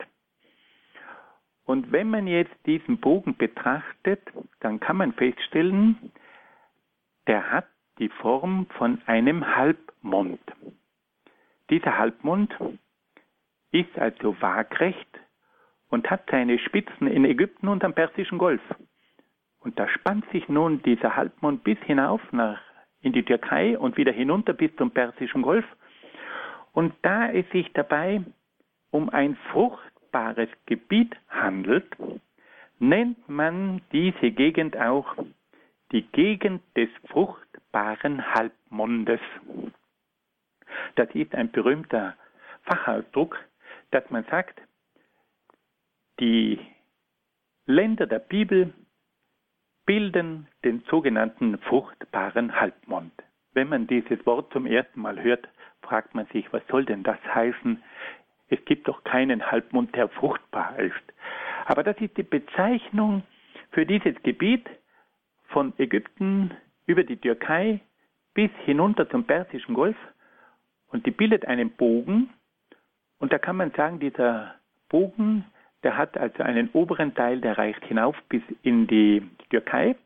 [1.64, 4.20] Und wenn man jetzt diesen Bogen betrachtet,
[4.60, 6.12] dann kann man feststellen,
[7.26, 7.66] der hat
[7.98, 10.40] die Form von einem Halbmond.
[11.70, 12.54] Dieser Halbmond
[13.70, 15.20] ist also waagrecht
[15.88, 18.62] und hat seine Spitzen in Ägypten und am Persischen Golf.
[19.60, 22.60] Und da spannt sich nun dieser Halbmond bis hinauf nach,
[23.02, 25.64] in die Türkei und wieder hinunter bis zum Persischen Golf.
[26.72, 28.22] Und da es sich dabei
[28.90, 31.86] um ein fruchtbares Gebiet handelt,
[32.78, 35.16] nennt man diese Gegend auch
[35.92, 39.20] die Gegend des fruchtbaren Halbmondes.
[40.94, 42.16] Das ist ein berühmter
[42.64, 43.38] Fachausdruck,
[43.90, 44.60] dass man sagt,
[46.18, 46.58] die
[47.66, 48.72] Länder der Bibel
[50.02, 53.12] bilden den sogenannten fruchtbaren Halbmond.
[53.52, 55.48] Wenn man dieses Wort zum ersten Mal hört,
[55.80, 57.80] fragt man sich, was soll denn das heißen?
[58.48, 61.04] Es gibt doch keinen Halbmond, der fruchtbar ist.
[61.66, 63.22] Aber das ist die Bezeichnung
[63.70, 64.68] für dieses Gebiet
[65.44, 66.50] von Ägypten
[66.86, 67.78] über die Türkei
[68.34, 69.96] bis hinunter zum Persischen Golf
[70.88, 72.28] und die bildet einen Bogen
[73.20, 74.56] und da kann man sagen, dieser
[74.88, 75.44] Bogen
[75.82, 79.96] der hat also einen oberen Teil, der reicht hinauf bis in die Türkei.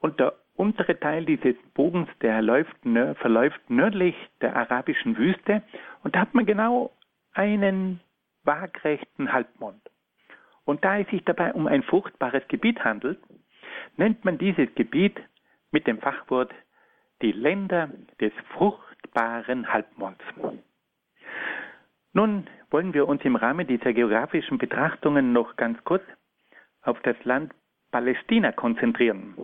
[0.00, 5.62] Und der untere Teil dieses Bogens, der läuft, verläuft nördlich der arabischen Wüste.
[6.02, 6.92] Und da hat man genau
[7.32, 8.00] einen
[8.44, 9.80] waagrechten Halbmond.
[10.64, 13.18] Und da es sich dabei um ein fruchtbares Gebiet handelt,
[13.96, 15.18] nennt man dieses Gebiet
[15.70, 16.52] mit dem Fachwort
[17.22, 20.22] die Länder des fruchtbaren Halbmonds.
[22.12, 26.02] Nun wollen wir uns im Rahmen dieser geografischen Betrachtungen noch ganz kurz
[26.82, 27.52] auf das Land
[27.90, 29.34] Palästina konzentrieren.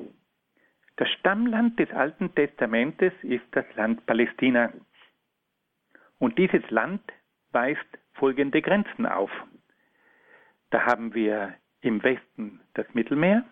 [0.96, 4.72] Das Stammland des Alten Testamentes ist das Land Palästina.
[6.18, 7.02] Und dieses Land
[7.50, 9.30] weist folgende Grenzen auf.
[10.70, 13.44] Da haben wir im Westen das Mittelmeer,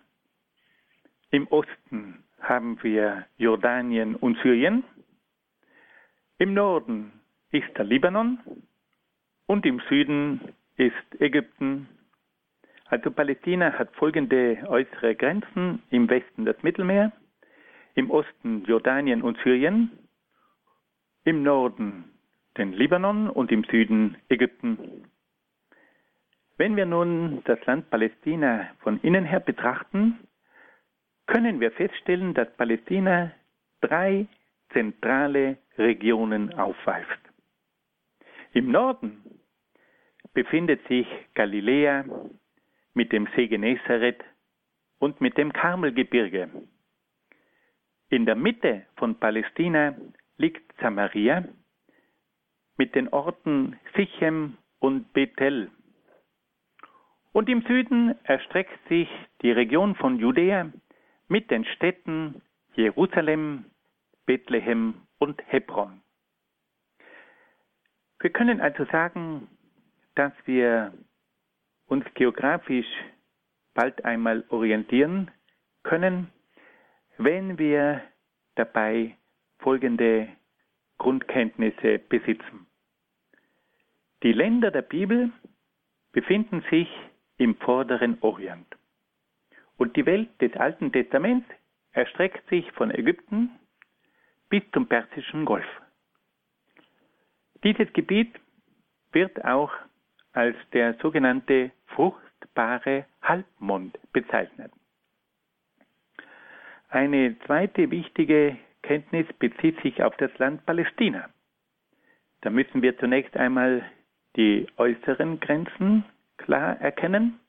[1.31, 4.83] im Osten haben wir Jordanien und Syrien,
[6.37, 8.39] im Norden ist der Libanon
[9.47, 10.41] und im Süden
[10.77, 11.87] ist Ägypten.
[12.85, 15.81] Also Palästina hat folgende äußere Grenzen.
[15.89, 17.11] Im Westen das Mittelmeer,
[17.95, 19.91] im Osten Jordanien und Syrien,
[21.23, 22.05] im Norden
[22.57, 25.09] den Libanon und im Süden Ägypten.
[26.57, 30.19] Wenn wir nun das Land Palästina von innen her betrachten,
[31.25, 33.31] können wir feststellen, dass Palästina
[33.81, 34.27] drei
[34.71, 37.09] zentrale Regionen aufweist.
[38.53, 39.23] Im Norden
[40.33, 42.05] befindet sich Galiläa
[42.93, 44.23] mit dem See Genezareth
[44.99, 46.49] und mit dem Karmelgebirge.
[48.09, 49.95] In der Mitte von Palästina
[50.37, 51.45] liegt Samaria
[52.77, 55.71] mit den Orten Sichem und Bethel.
[57.31, 59.09] Und im Süden erstreckt sich
[59.41, 60.71] die Region von Judäa
[61.27, 62.41] mit den Städten
[62.75, 63.65] Jerusalem,
[64.25, 66.01] Bethlehem und Hebron.
[68.19, 69.47] Wir können also sagen,
[70.15, 70.93] dass wir
[71.87, 72.87] uns geografisch
[73.73, 75.31] bald einmal orientieren
[75.83, 76.29] können,
[77.17, 78.01] wenn wir
[78.55, 79.17] dabei
[79.59, 80.29] folgende
[80.97, 82.67] Grundkenntnisse besitzen.
[84.23, 85.31] Die Länder der Bibel
[86.11, 86.87] befinden sich
[87.37, 88.67] im vorderen Orient.
[89.77, 91.47] Und die Welt des Alten Testaments
[91.91, 93.49] erstreckt sich von Ägypten
[94.49, 95.65] bis zum Persischen Golf.
[97.63, 98.33] Dieses Gebiet
[99.11, 99.71] wird auch
[100.33, 104.71] als der sogenannte fruchtbare Halbmond bezeichnet.
[106.89, 111.29] Eine zweite wichtige Kenntnis bezieht sich auf das Land Palästina.
[112.41, 113.83] Da müssen wir zunächst einmal
[114.35, 116.03] die äußeren Grenzen
[116.37, 117.39] klar erkennen.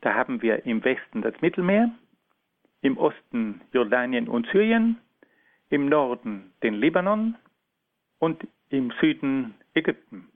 [0.00, 1.90] Da haben wir im Westen das Mittelmeer,
[2.80, 4.98] im Osten Jordanien und Syrien,
[5.68, 7.36] im Norden den Libanon
[8.18, 10.31] und im Süden Ägypten.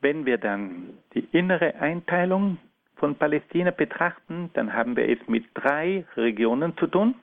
[0.00, 2.58] Wenn wir dann die innere Einteilung
[2.96, 7.14] von Palästina betrachten, dann haben wir es mit drei Regionen zu tun.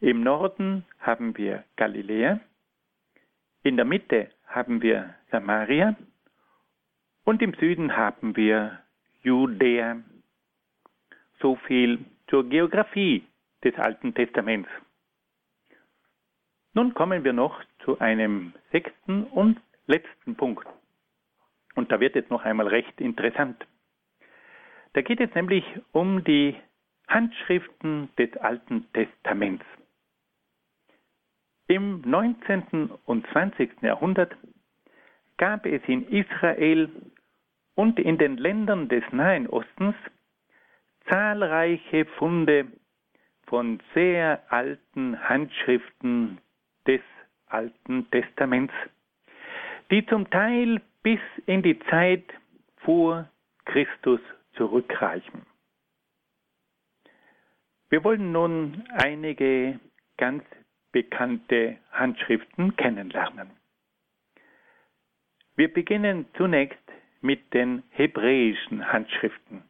[0.00, 2.40] Im Norden haben wir Galiläa,
[3.62, 5.96] in der Mitte haben wir Samaria
[7.24, 8.78] und im Süden haben wir
[9.22, 9.96] Judäa.
[11.40, 13.24] So viel zur Geografie
[13.64, 14.68] des Alten Testaments.
[16.74, 20.66] Nun kommen wir noch zu einem sechsten und letzten Punkt.
[21.74, 23.66] Und da wird jetzt noch einmal recht interessant.
[24.92, 26.56] Da geht es nämlich um die
[27.08, 29.64] Handschriften des Alten Testaments.
[31.66, 32.90] Im 19.
[33.04, 33.82] und 20.
[33.82, 34.36] Jahrhundert
[35.36, 36.90] gab es in Israel
[37.74, 39.96] und in den Ländern des Nahen Ostens
[41.08, 42.66] zahlreiche Funde
[43.46, 46.38] von sehr alten Handschriften
[46.86, 47.00] des
[47.46, 48.74] Alten Testaments,
[49.90, 52.24] die zum Teil bis in die Zeit
[52.78, 53.28] vor
[53.66, 54.20] Christus
[54.54, 55.46] zurückreichen.
[57.90, 59.78] Wir wollen nun einige
[60.16, 60.42] ganz
[60.90, 63.50] bekannte Handschriften kennenlernen.
[65.56, 66.82] Wir beginnen zunächst
[67.20, 69.62] mit den hebräischen Handschriften.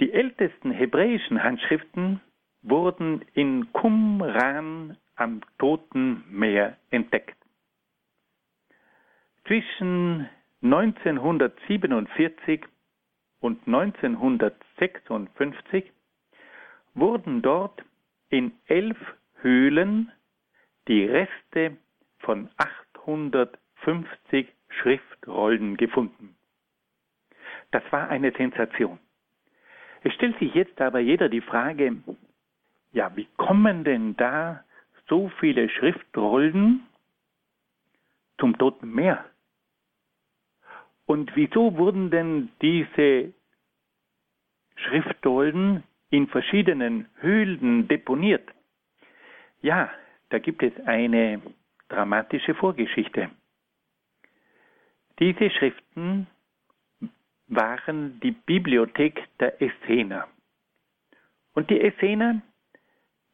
[0.00, 2.20] Die ältesten hebräischen Handschriften
[2.62, 7.41] wurden in Qumran am Toten Meer entdeckt.
[9.46, 10.28] Zwischen
[10.62, 12.64] 1947
[13.40, 15.90] und 1956
[16.94, 17.82] wurden dort
[18.28, 18.96] in elf
[19.40, 20.12] Höhlen
[20.86, 21.76] die Reste
[22.20, 26.36] von 850 Schriftrollen gefunden.
[27.72, 29.00] Das war eine Sensation.
[30.04, 31.96] Es stellt sich jetzt aber jeder die Frage,
[32.92, 34.64] ja, wie kommen denn da
[35.08, 36.86] so viele Schriftrollen
[38.38, 39.24] zum Toten Meer?
[41.12, 43.34] Und wieso wurden denn diese
[44.76, 48.48] Schriftrollen in verschiedenen Höhlen deponiert?
[49.60, 49.90] Ja,
[50.30, 51.42] da gibt es eine
[51.90, 53.28] dramatische Vorgeschichte.
[55.18, 56.28] Diese Schriften
[57.48, 60.28] waren die Bibliothek der Essener.
[61.52, 62.40] Und die Essener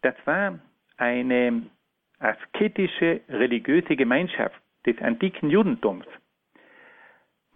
[0.03, 0.59] das war
[0.97, 1.63] eine
[2.19, 6.07] asketische religiöse Gemeinschaft des antiken Judentums.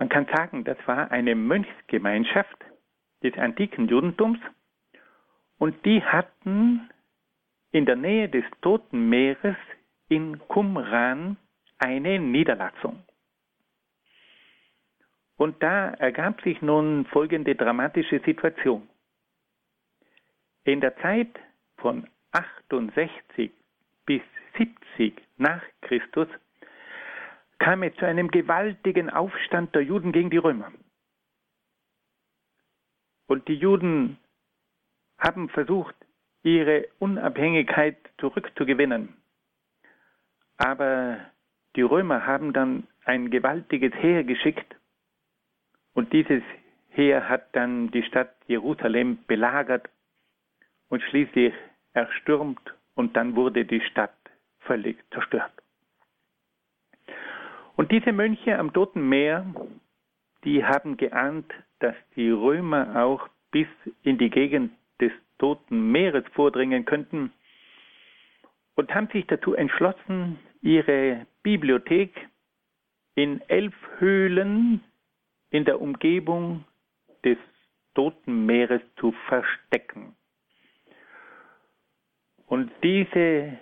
[0.02, 2.56] Man kann sagen, das war eine Mönchsgemeinschaft
[3.22, 4.40] des antiken Judentums
[5.58, 6.90] und die hatten
[7.70, 9.54] in der Nähe des Toten Meeres
[10.08, 11.36] in Qumran
[11.78, 13.04] eine Niederlassung.
[15.36, 18.88] Und da ergab sich nun folgende dramatische Situation.
[20.64, 21.30] In der Zeit
[21.76, 23.52] von 68
[24.04, 24.22] bis
[24.58, 26.26] 70 nach Christus
[27.62, 30.72] kam es zu einem gewaltigen Aufstand der Juden gegen die Römer.
[33.28, 34.18] Und die Juden
[35.16, 35.94] haben versucht,
[36.42, 39.16] ihre Unabhängigkeit zurückzugewinnen.
[40.56, 41.20] Aber
[41.76, 44.74] die Römer haben dann ein gewaltiges Heer geschickt
[45.94, 46.42] und dieses
[46.90, 49.88] Heer hat dann die Stadt Jerusalem belagert
[50.88, 51.54] und schließlich
[51.92, 54.18] erstürmt und dann wurde die Stadt
[54.58, 55.61] völlig zerstört.
[57.82, 59.44] Und diese Mönche am Toten Meer,
[60.44, 63.66] die haben geahnt, dass die Römer auch bis
[64.04, 64.70] in die Gegend
[65.00, 67.32] des Toten Meeres vordringen könnten
[68.76, 72.28] und haben sich dazu entschlossen, ihre Bibliothek
[73.16, 74.84] in elf Höhlen
[75.50, 76.64] in der Umgebung
[77.24, 77.38] des
[77.96, 80.14] Toten Meeres zu verstecken.
[82.46, 83.58] Und diese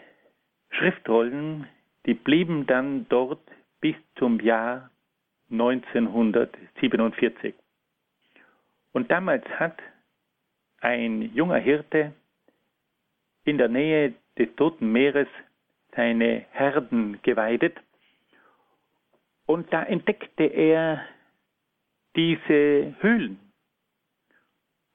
[0.73, 1.67] Schriftrollen,
[2.05, 3.41] die blieben dann dort
[3.81, 4.91] bis zum Jahr
[5.51, 7.55] 1947.
[8.93, 9.79] Und damals hat
[10.81, 12.13] ein junger Hirte
[13.45, 15.29] in der Nähe des Toten Meeres
[15.95, 17.77] seine Herden geweidet
[19.47, 21.05] und da entdeckte er
[22.15, 23.41] diese Höhlen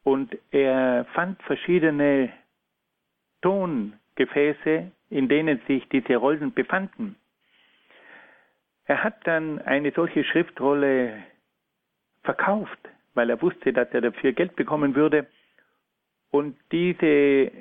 [0.03, 2.31] und er fand verschiedene
[3.41, 7.17] Tongefäße, in denen sich diese Rollen befanden.
[8.85, 11.23] Er hat dann eine solche Schriftrolle
[12.23, 12.79] verkauft,
[13.13, 15.27] weil er wusste, dass er dafür Geld bekommen würde.
[16.29, 17.51] Und diese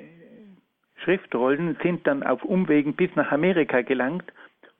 [0.97, 4.31] Schriftrollen sind dann auf Umwegen bis nach Amerika gelangt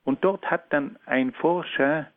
[0.03, 2.07] und dort hat dann ein Forscher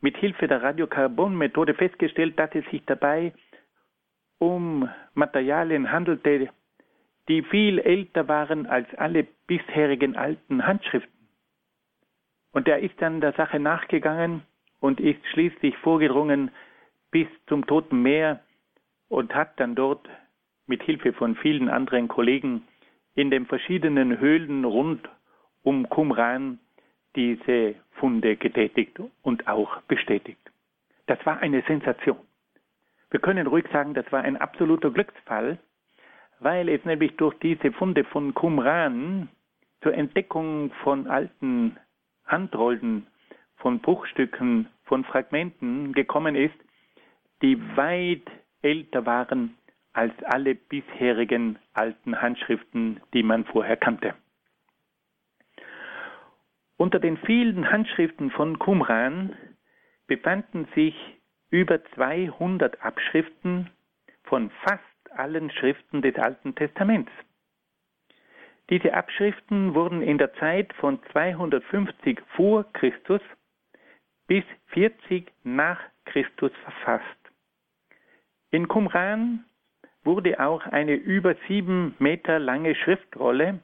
[0.00, 3.32] mit Hilfe der Radiokarbonmethode festgestellt, dass es sich dabei
[4.38, 6.50] um Materialien handelte,
[7.28, 11.23] die viel älter waren als alle bisherigen alten Handschriften.
[12.54, 14.42] Und er ist dann der Sache nachgegangen
[14.78, 16.52] und ist schließlich vorgedrungen
[17.10, 18.40] bis zum Toten Meer
[19.08, 20.08] und hat dann dort
[20.66, 22.62] mit Hilfe von vielen anderen Kollegen
[23.16, 25.08] in den verschiedenen Höhlen rund
[25.64, 26.60] um Qumran
[27.16, 30.40] diese Funde getätigt und auch bestätigt.
[31.06, 32.18] Das war eine Sensation.
[33.10, 35.58] Wir können ruhig sagen, das war ein absoluter Glücksfall,
[36.38, 39.28] weil es nämlich durch diese Funde von Qumran
[39.82, 41.76] zur Entdeckung von alten
[42.26, 43.06] Handrollen,
[43.56, 46.54] von Bruchstücken, von Fragmenten gekommen ist,
[47.42, 48.30] die weit
[48.62, 49.56] älter waren
[49.92, 54.14] als alle bisherigen alten Handschriften, die man vorher kannte.
[56.76, 59.36] Unter den vielen Handschriften von Qumran
[60.06, 60.94] befanden sich
[61.50, 63.70] über 200 Abschriften
[64.24, 67.12] von fast allen Schriften des Alten Testaments.
[68.70, 73.20] Diese Abschriften wurden in der Zeit von 250 vor Christus
[74.26, 77.04] bis 40 nach Christus verfasst.
[78.50, 79.44] In Qumran
[80.02, 83.60] wurde auch eine über sieben Meter lange Schriftrolle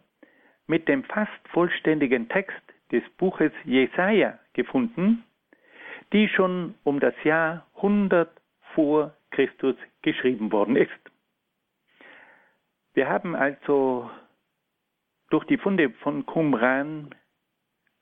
[0.66, 2.60] mit dem fast vollständigen Text
[2.92, 5.24] des Buches Jesaja gefunden,
[6.12, 8.30] die schon um das Jahr 100
[8.74, 10.90] vor Christus geschrieben worden ist.
[12.94, 14.10] Wir haben also
[15.30, 17.14] durch die Funde von Qumran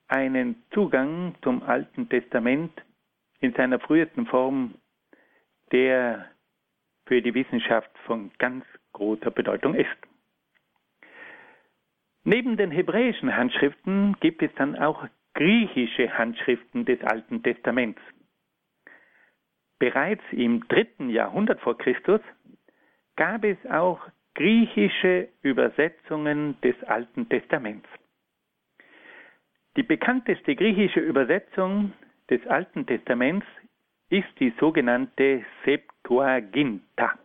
[0.09, 2.72] einen Zugang zum Alten Testament
[3.41, 4.74] in seiner frühesten Form,
[5.70, 6.31] der
[7.07, 9.89] für die Wissenschaft von ganz großer Bedeutung ist.
[12.24, 18.01] Neben den hebräischen Handschriften gibt es dann auch griechische Handschriften des Alten Testaments.
[19.79, 22.20] Bereits im dritten Jahrhundert vor Christus
[23.16, 24.01] gab es auch
[24.39, 27.89] griechische Übersetzungen des Alten Testaments.
[29.76, 31.93] Die bekannteste griechische Übersetzung
[32.30, 33.45] des Alten Testaments
[34.11, 37.18] ist die sogenannte Septuaginta.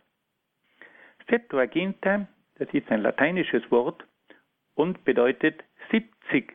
[1.30, 4.04] Septuaginta, das ist ein lateinisches Wort
[4.74, 5.62] und bedeutet
[5.92, 6.52] 70.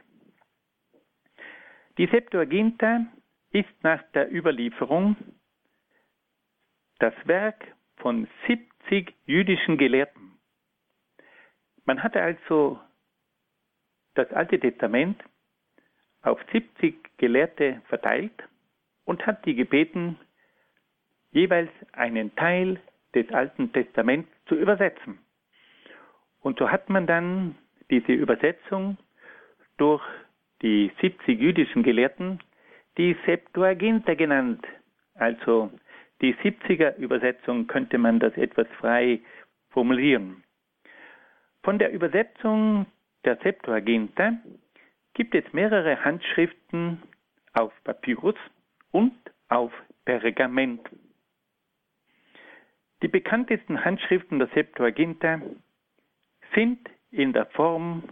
[1.97, 3.05] Die Septuaginta
[3.53, 5.15] ist nach der Überlieferung
[6.99, 10.28] das Werk von 70 jüdischen Gelehrten.
[11.89, 12.79] Man hatte also
[14.13, 15.23] das Alte Testament
[16.21, 18.43] auf 70 Gelehrte verteilt
[19.05, 20.19] und hat die gebeten,
[21.31, 22.79] jeweils einen Teil
[23.15, 25.17] des Alten Testaments zu übersetzen.
[26.41, 27.55] Und so hat man dann
[27.89, 28.99] diese Übersetzung
[29.77, 30.03] durch
[30.61, 32.39] die 70 jüdischen Gelehrten
[32.99, 34.63] die Septuaginta genannt.
[35.15, 35.71] Also
[36.21, 39.21] die 70er Übersetzung könnte man das etwas frei
[39.71, 40.43] formulieren.
[41.63, 42.85] Von der Übersetzung
[43.25, 44.33] der Septuaginta
[45.13, 47.03] gibt es mehrere Handschriften
[47.53, 48.35] auf Papyrus
[48.91, 49.13] und
[49.49, 49.71] auf
[50.05, 50.81] Pergament.
[53.01, 55.41] Die bekanntesten Handschriften der Septuaginta
[56.55, 58.03] sind in der Form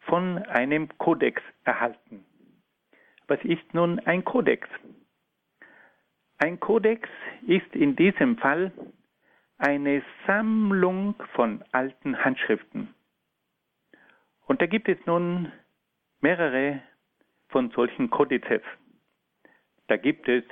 [0.00, 2.24] von einem Kodex erhalten.
[3.26, 4.68] Was ist nun ein Kodex?
[6.38, 7.08] Ein Kodex
[7.46, 8.72] ist in diesem Fall
[9.58, 12.94] eine Sammlung von alten Handschriften.
[14.46, 15.52] Und da gibt es nun
[16.20, 16.80] mehrere
[17.48, 18.62] von solchen Kodizes.
[19.88, 20.44] Da gibt es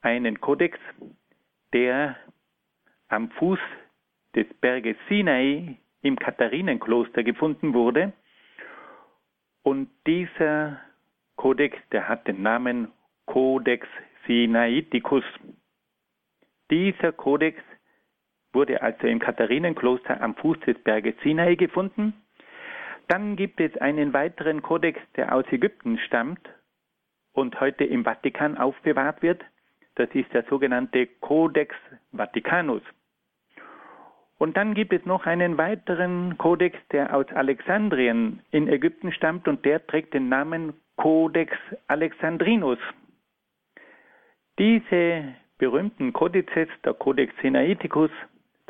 [0.00, 0.78] einen Kodex,
[1.72, 2.16] der
[3.08, 3.58] am Fuß
[4.34, 8.12] des Berges Sinai im Katharinenkloster gefunden wurde.
[9.62, 10.80] Und dieser
[11.36, 12.92] Kodex, der hat den Namen
[13.26, 13.86] Codex
[14.26, 15.24] Sinaiticus.
[16.70, 17.60] Dieser Kodex
[18.52, 22.14] wurde also im Katharinenkloster am Fuß des Berges Sinai gefunden.
[23.08, 26.46] Dann gibt es einen weiteren Kodex, der aus Ägypten stammt
[27.32, 29.42] und heute im Vatikan aufbewahrt wird.
[29.94, 31.74] Das ist der sogenannte Codex
[32.12, 32.82] Vaticanus.
[34.38, 39.64] Und dann gibt es noch einen weiteren Kodex, der aus Alexandrien in Ägypten stammt und
[39.64, 41.56] der trägt den Namen Codex
[41.88, 42.78] Alexandrinus.
[44.58, 48.10] Diese berühmten Kodizes, der Codex Sinaiticus,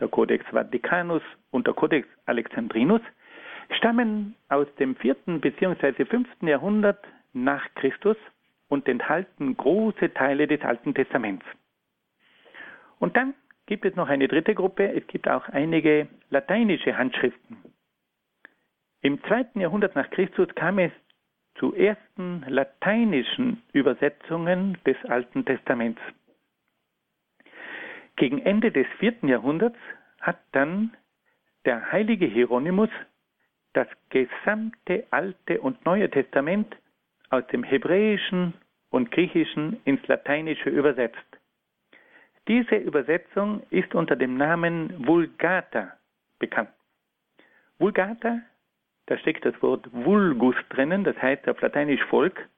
[0.01, 3.03] der Codex Vaticanus und der Codex Alexandrinus,
[3.77, 6.05] stammen aus dem vierten bzw.
[6.05, 8.17] fünften Jahrhundert nach Christus
[8.69, 11.45] und enthalten große Teile des Alten Testaments.
[12.99, 13.35] Und dann
[13.67, 14.93] gibt es noch eine dritte Gruppe.
[14.93, 17.59] Es gibt auch einige lateinische Handschriften.
[19.03, 20.93] Im zweiten Jahrhundert nach Christus kam es
[21.57, 26.01] zu ersten lateinischen Übersetzungen des Alten Testaments.
[28.19, 29.79] Gegen Ende des vierten Jahrhunderts
[30.21, 30.97] hat dann
[31.65, 32.91] der heilige Hieronymus
[33.75, 36.77] das gesamte Alte und Neue Testament
[37.31, 38.55] aus dem Hebräischen
[38.91, 41.17] und Griechischen ins Lateinische übersetzt.
[42.49, 45.93] Diese Übersetzung ist unter dem Namen Vulgata
[46.41, 46.71] bekannt.
[47.79, 48.41] Vulgata,
[49.07, 52.49] da steckt das Wort vulgus drinnen, das heißt auf Lateinisch Volk.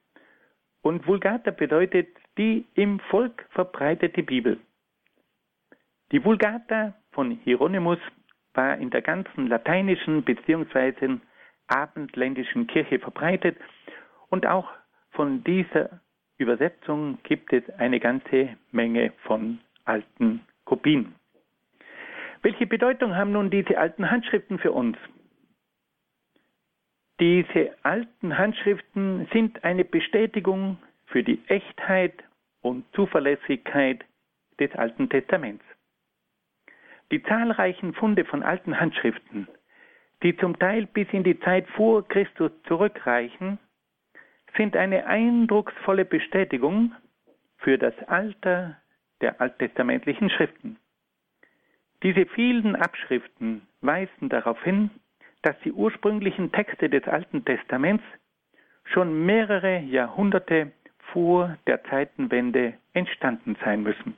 [0.81, 2.07] Und Vulgata bedeutet
[2.39, 4.59] die im Volk verbreitete Bibel.
[6.11, 7.99] Die Vulgata von Hieronymus
[8.53, 11.17] war in der ganzen lateinischen bzw.
[11.67, 13.57] abendländischen Kirche verbreitet
[14.29, 14.69] und auch
[15.11, 16.01] von dieser
[16.37, 21.15] Übersetzung gibt es eine ganze Menge von alten Kopien.
[22.41, 24.97] Welche Bedeutung haben nun diese alten Handschriften für uns?
[27.21, 32.15] Diese alten Handschriften sind eine Bestätigung für die Echtheit
[32.61, 34.03] und Zuverlässigkeit
[34.59, 35.63] des Alten Testaments.
[37.11, 39.47] Die zahlreichen Funde von alten Handschriften,
[40.23, 43.59] die zum Teil bis in die Zeit vor Christus zurückreichen,
[44.55, 46.93] sind eine eindrucksvolle Bestätigung
[47.57, 48.77] für das Alter
[49.19, 50.77] der alttestamentlichen Schriften.
[52.01, 54.89] Diese vielen Abschriften weisen darauf hin,
[55.41, 58.03] dass die ursprünglichen Texte des Alten Testaments
[58.85, 60.71] schon mehrere Jahrhunderte
[61.11, 64.15] vor der Zeitenwende entstanden sein müssen.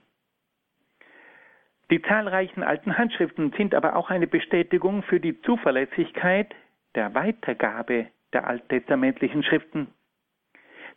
[1.90, 6.54] Die zahlreichen alten Handschriften sind aber auch eine Bestätigung für die Zuverlässigkeit
[6.96, 9.88] der Weitergabe der alttestamentlichen Schriften.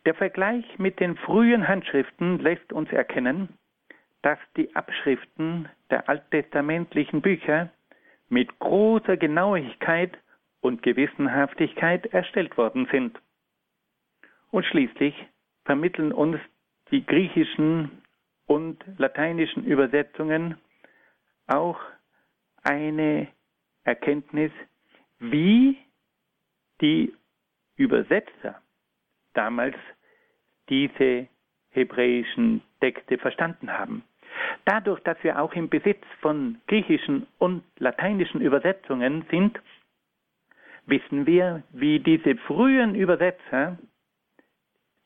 [0.05, 3.49] Der Vergleich mit den frühen Handschriften lässt uns erkennen,
[4.21, 7.69] dass die Abschriften der alttestamentlichen Bücher
[8.29, 10.17] mit großer Genauigkeit
[10.61, 13.19] und Gewissenhaftigkeit erstellt worden sind.
[14.51, 15.13] Und schließlich
[15.65, 16.37] vermitteln uns
[16.91, 18.01] die griechischen
[18.45, 20.57] und lateinischen Übersetzungen
[21.47, 21.79] auch
[22.63, 23.27] eine
[23.83, 24.51] Erkenntnis,
[25.19, 25.77] wie
[26.81, 27.13] die
[27.75, 28.61] Übersetzer
[29.33, 29.75] damals
[30.69, 31.27] diese
[31.69, 34.03] hebräischen Texte verstanden haben.
[34.65, 39.59] Dadurch, dass wir auch im Besitz von griechischen und lateinischen Übersetzungen sind,
[40.85, 43.77] wissen wir, wie diese frühen Übersetzer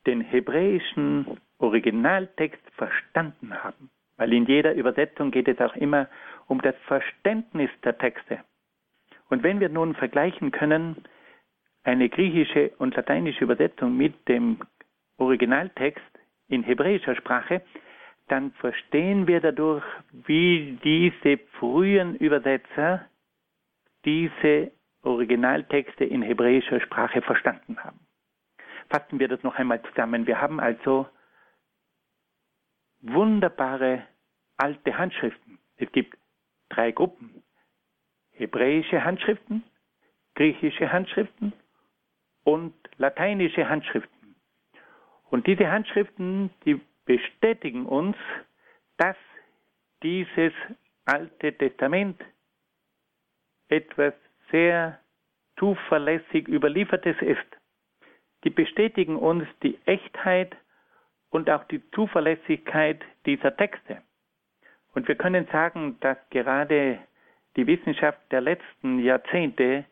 [0.06, 3.90] den hebräischen Originaltext verstanden haben.
[4.16, 6.08] Weil in jeder Übersetzung geht es auch immer
[6.46, 8.40] um das Verständnis der Texte.
[9.30, 11.04] Und wenn wir nun vergleichen können,
[11.84, 14.58] eine griechische und lateinische Übersetzung mit dem
[15.16, 16.04] Originaltext
[16.48, 17.62] in hebräischer Sprache,
[18.28, 23.06] dann verstehen wir dadurch, wie diese frühen Übersetzer
[24.04, 24.70] diese
[25.02, 28.00] Originaltexte in hebräischer Sprache verstanden haben.
[28.88, 30.26] Fassen wir das noch einmal zusammen.
[30.26, 31.08] Wir haben also
[33.02, 34.06] wunderbare
[34.56, 35.58] alte Handschriften.
[35.76, 36.16] Es gibt
[36.68, 37.42] drei Gruppen.
[38.30, 39.62] Hebräische Handschriften,
[40.34, 41.52] griechische Handschriften
[42.44, 44.34] und lateinische Handschriften.
[45.30, 48.16] Und diese Handschriften, die bestätigen uns,
[48.96, 49.16] dass
[50.02, 50.52] dieses
[51.04, 52.20] Alte Testament
[53.68, 54.14] etwas
[54.50, 54.98] sehr
[55.58, 57.46] zuverlässig überliefertes ist.
[58.44, 60.56] Die bestätigen uns die Echtheit
[61.32, 64.02] und auch die Zuverlässigkeit dieser Texte.
[64.94, 66.98] Und wir können sagen, dass gerade
[67.56, 69.84] die Wissenschaft der letzten Jahrzehnte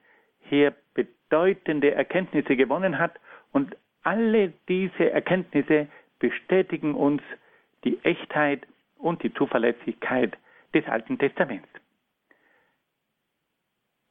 [0.49, 3.19] hier bedeutende Erkenntnisse gewonnen hat
[3.53, 5.89] und alle diese Erkenntnisse
[6.19, 7.23] bestätigen uns
[7.85, 8.67] die Echtheit
[8.99, 10.37] und die Zuverlässigkeit
[10.75, 11.69] des Alten Testaments.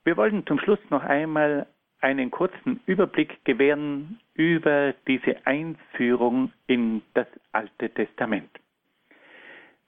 [0.04, 1.68] Wir wollen zum Schluss noch einmal
[2.02, 8.50] einen kurzen Überblick gewähren über diese Einführung in das Alte Testament.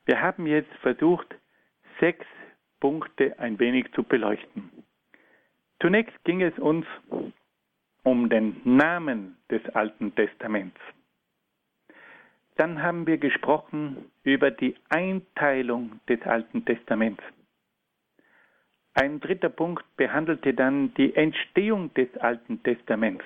[0.05, 1.27] Wir haben jetzt versucht,
[1.99, 2.25] sechs
[2.79, 4.69] Punkte ein wenig zu beleuchten.
[5.79, 6.85] Zunächst ging es uns
[8.03, 10.79] um den Namen des Alten Testaments.
[12.57, 17.23] Dann haben wir gesprochen über die Einteilung des Alten Testaments.
[18.93, 23.23] Ein dritter Punkt behandelte dann die Entstehung des Alten Testaments.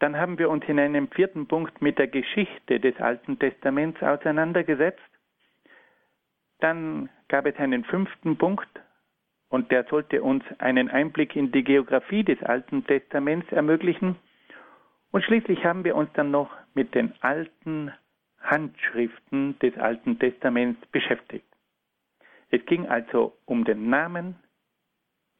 [0.00, 5.00] Dann haben wir uns in einem vierten Punkt mit der Geschichte des Alten Testaments auseinandergesetzt.
[6.58, 8.68] Dann gab es einen fünften Punkt
[9.48, 14.16] und der sollte uns einen Einblick in die Geografie des Alten Testaments ermöglichen.
[15.10, 17.92] Und schließlich haben wir uns dann noch mit den alten
[18.40, 21.51] Handschriften des Alten Testaments beschäftigt.
[22.52, 24.36] Es ging also um den Namen,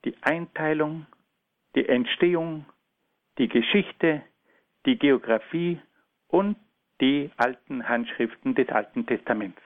[0.06, 1.06] die Einteilung,
[1.76, 2.64] die Entstehung,
[3.36, 4.22] die Geschichte,
[4.86, 5.78] die Geografie
[6.28, 6.56] und
[7.02, 9.60] die alten Handschriften des Alten Testaments.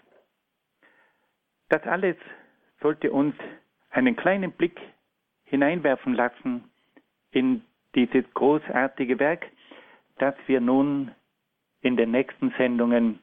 [1.68, 2.16] Das alles
[2.82, 3.36] sollte uns
[3.90, 4.80] einen kleinen Blick
[5.44, 6.64] hineinwerfen lassen
[7.30, 7.62] in
[7.94, 9.46] dieses großartige Werk,
[10.18, 11.12] das wir nun
[11.80, 13.20] in den nächsten Sendungen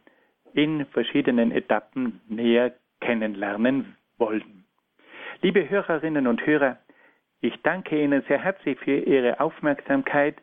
[0.53, 4.63] in verschiedenen Etappen näher kennenlernen wollen.
[5.41, 6.77] Liebe Hörerinnen und Hörer,
[7.41, 10.37] ich danke Ihnen sehr herzlich für Ihre Aufmerksamkeit.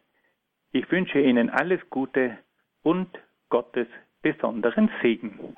[0.72, 2.36] Ich wünsche Ihnen alles Gute
[2.82, 3.08] und
[3.48, 3.86] Gottes
[4.20, 5.54] besonderen Segen.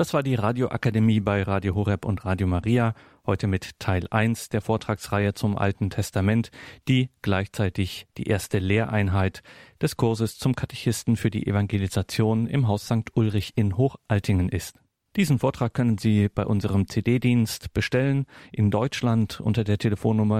[0.00, 2.94] Das war die Radioakademie bei Radio Horeb und Radio Maria,
[3.26, 6.50] heute mit Teil 1 der Vortragsreihe zum Alten Testament,
[6.88, 9.42] die gleichzeitig die erste Lehreinheit
[9.78, 13.14] des Kurses zum Katechisten für die Evangelisation im Haus St.
[13.14, 14.80] Ulrich in Hochaltingen ist.
[15.16, 20.38] Diesen Vortrag können Sie bei unserem CD-Dienst bestellen in Deutschland unter der Telefonnummer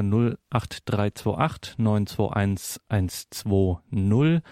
[0.48, 4.42] 08328 921 120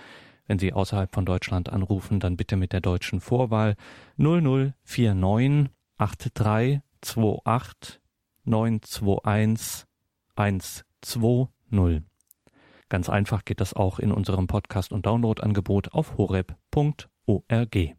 [0.49, 3.77] wenn Sie außerhalb von Deutschland anrufen, dann bitte mit der deutschen Vorwahl
[4.17, 8.01] 0049 8328
[8.45, 9.87] 921
[10.35, 12.03] 120.
[12.89, 17.98] Ganz einfach geht das auch in unserem Podcast- und Downloadangebot auf horeb.org.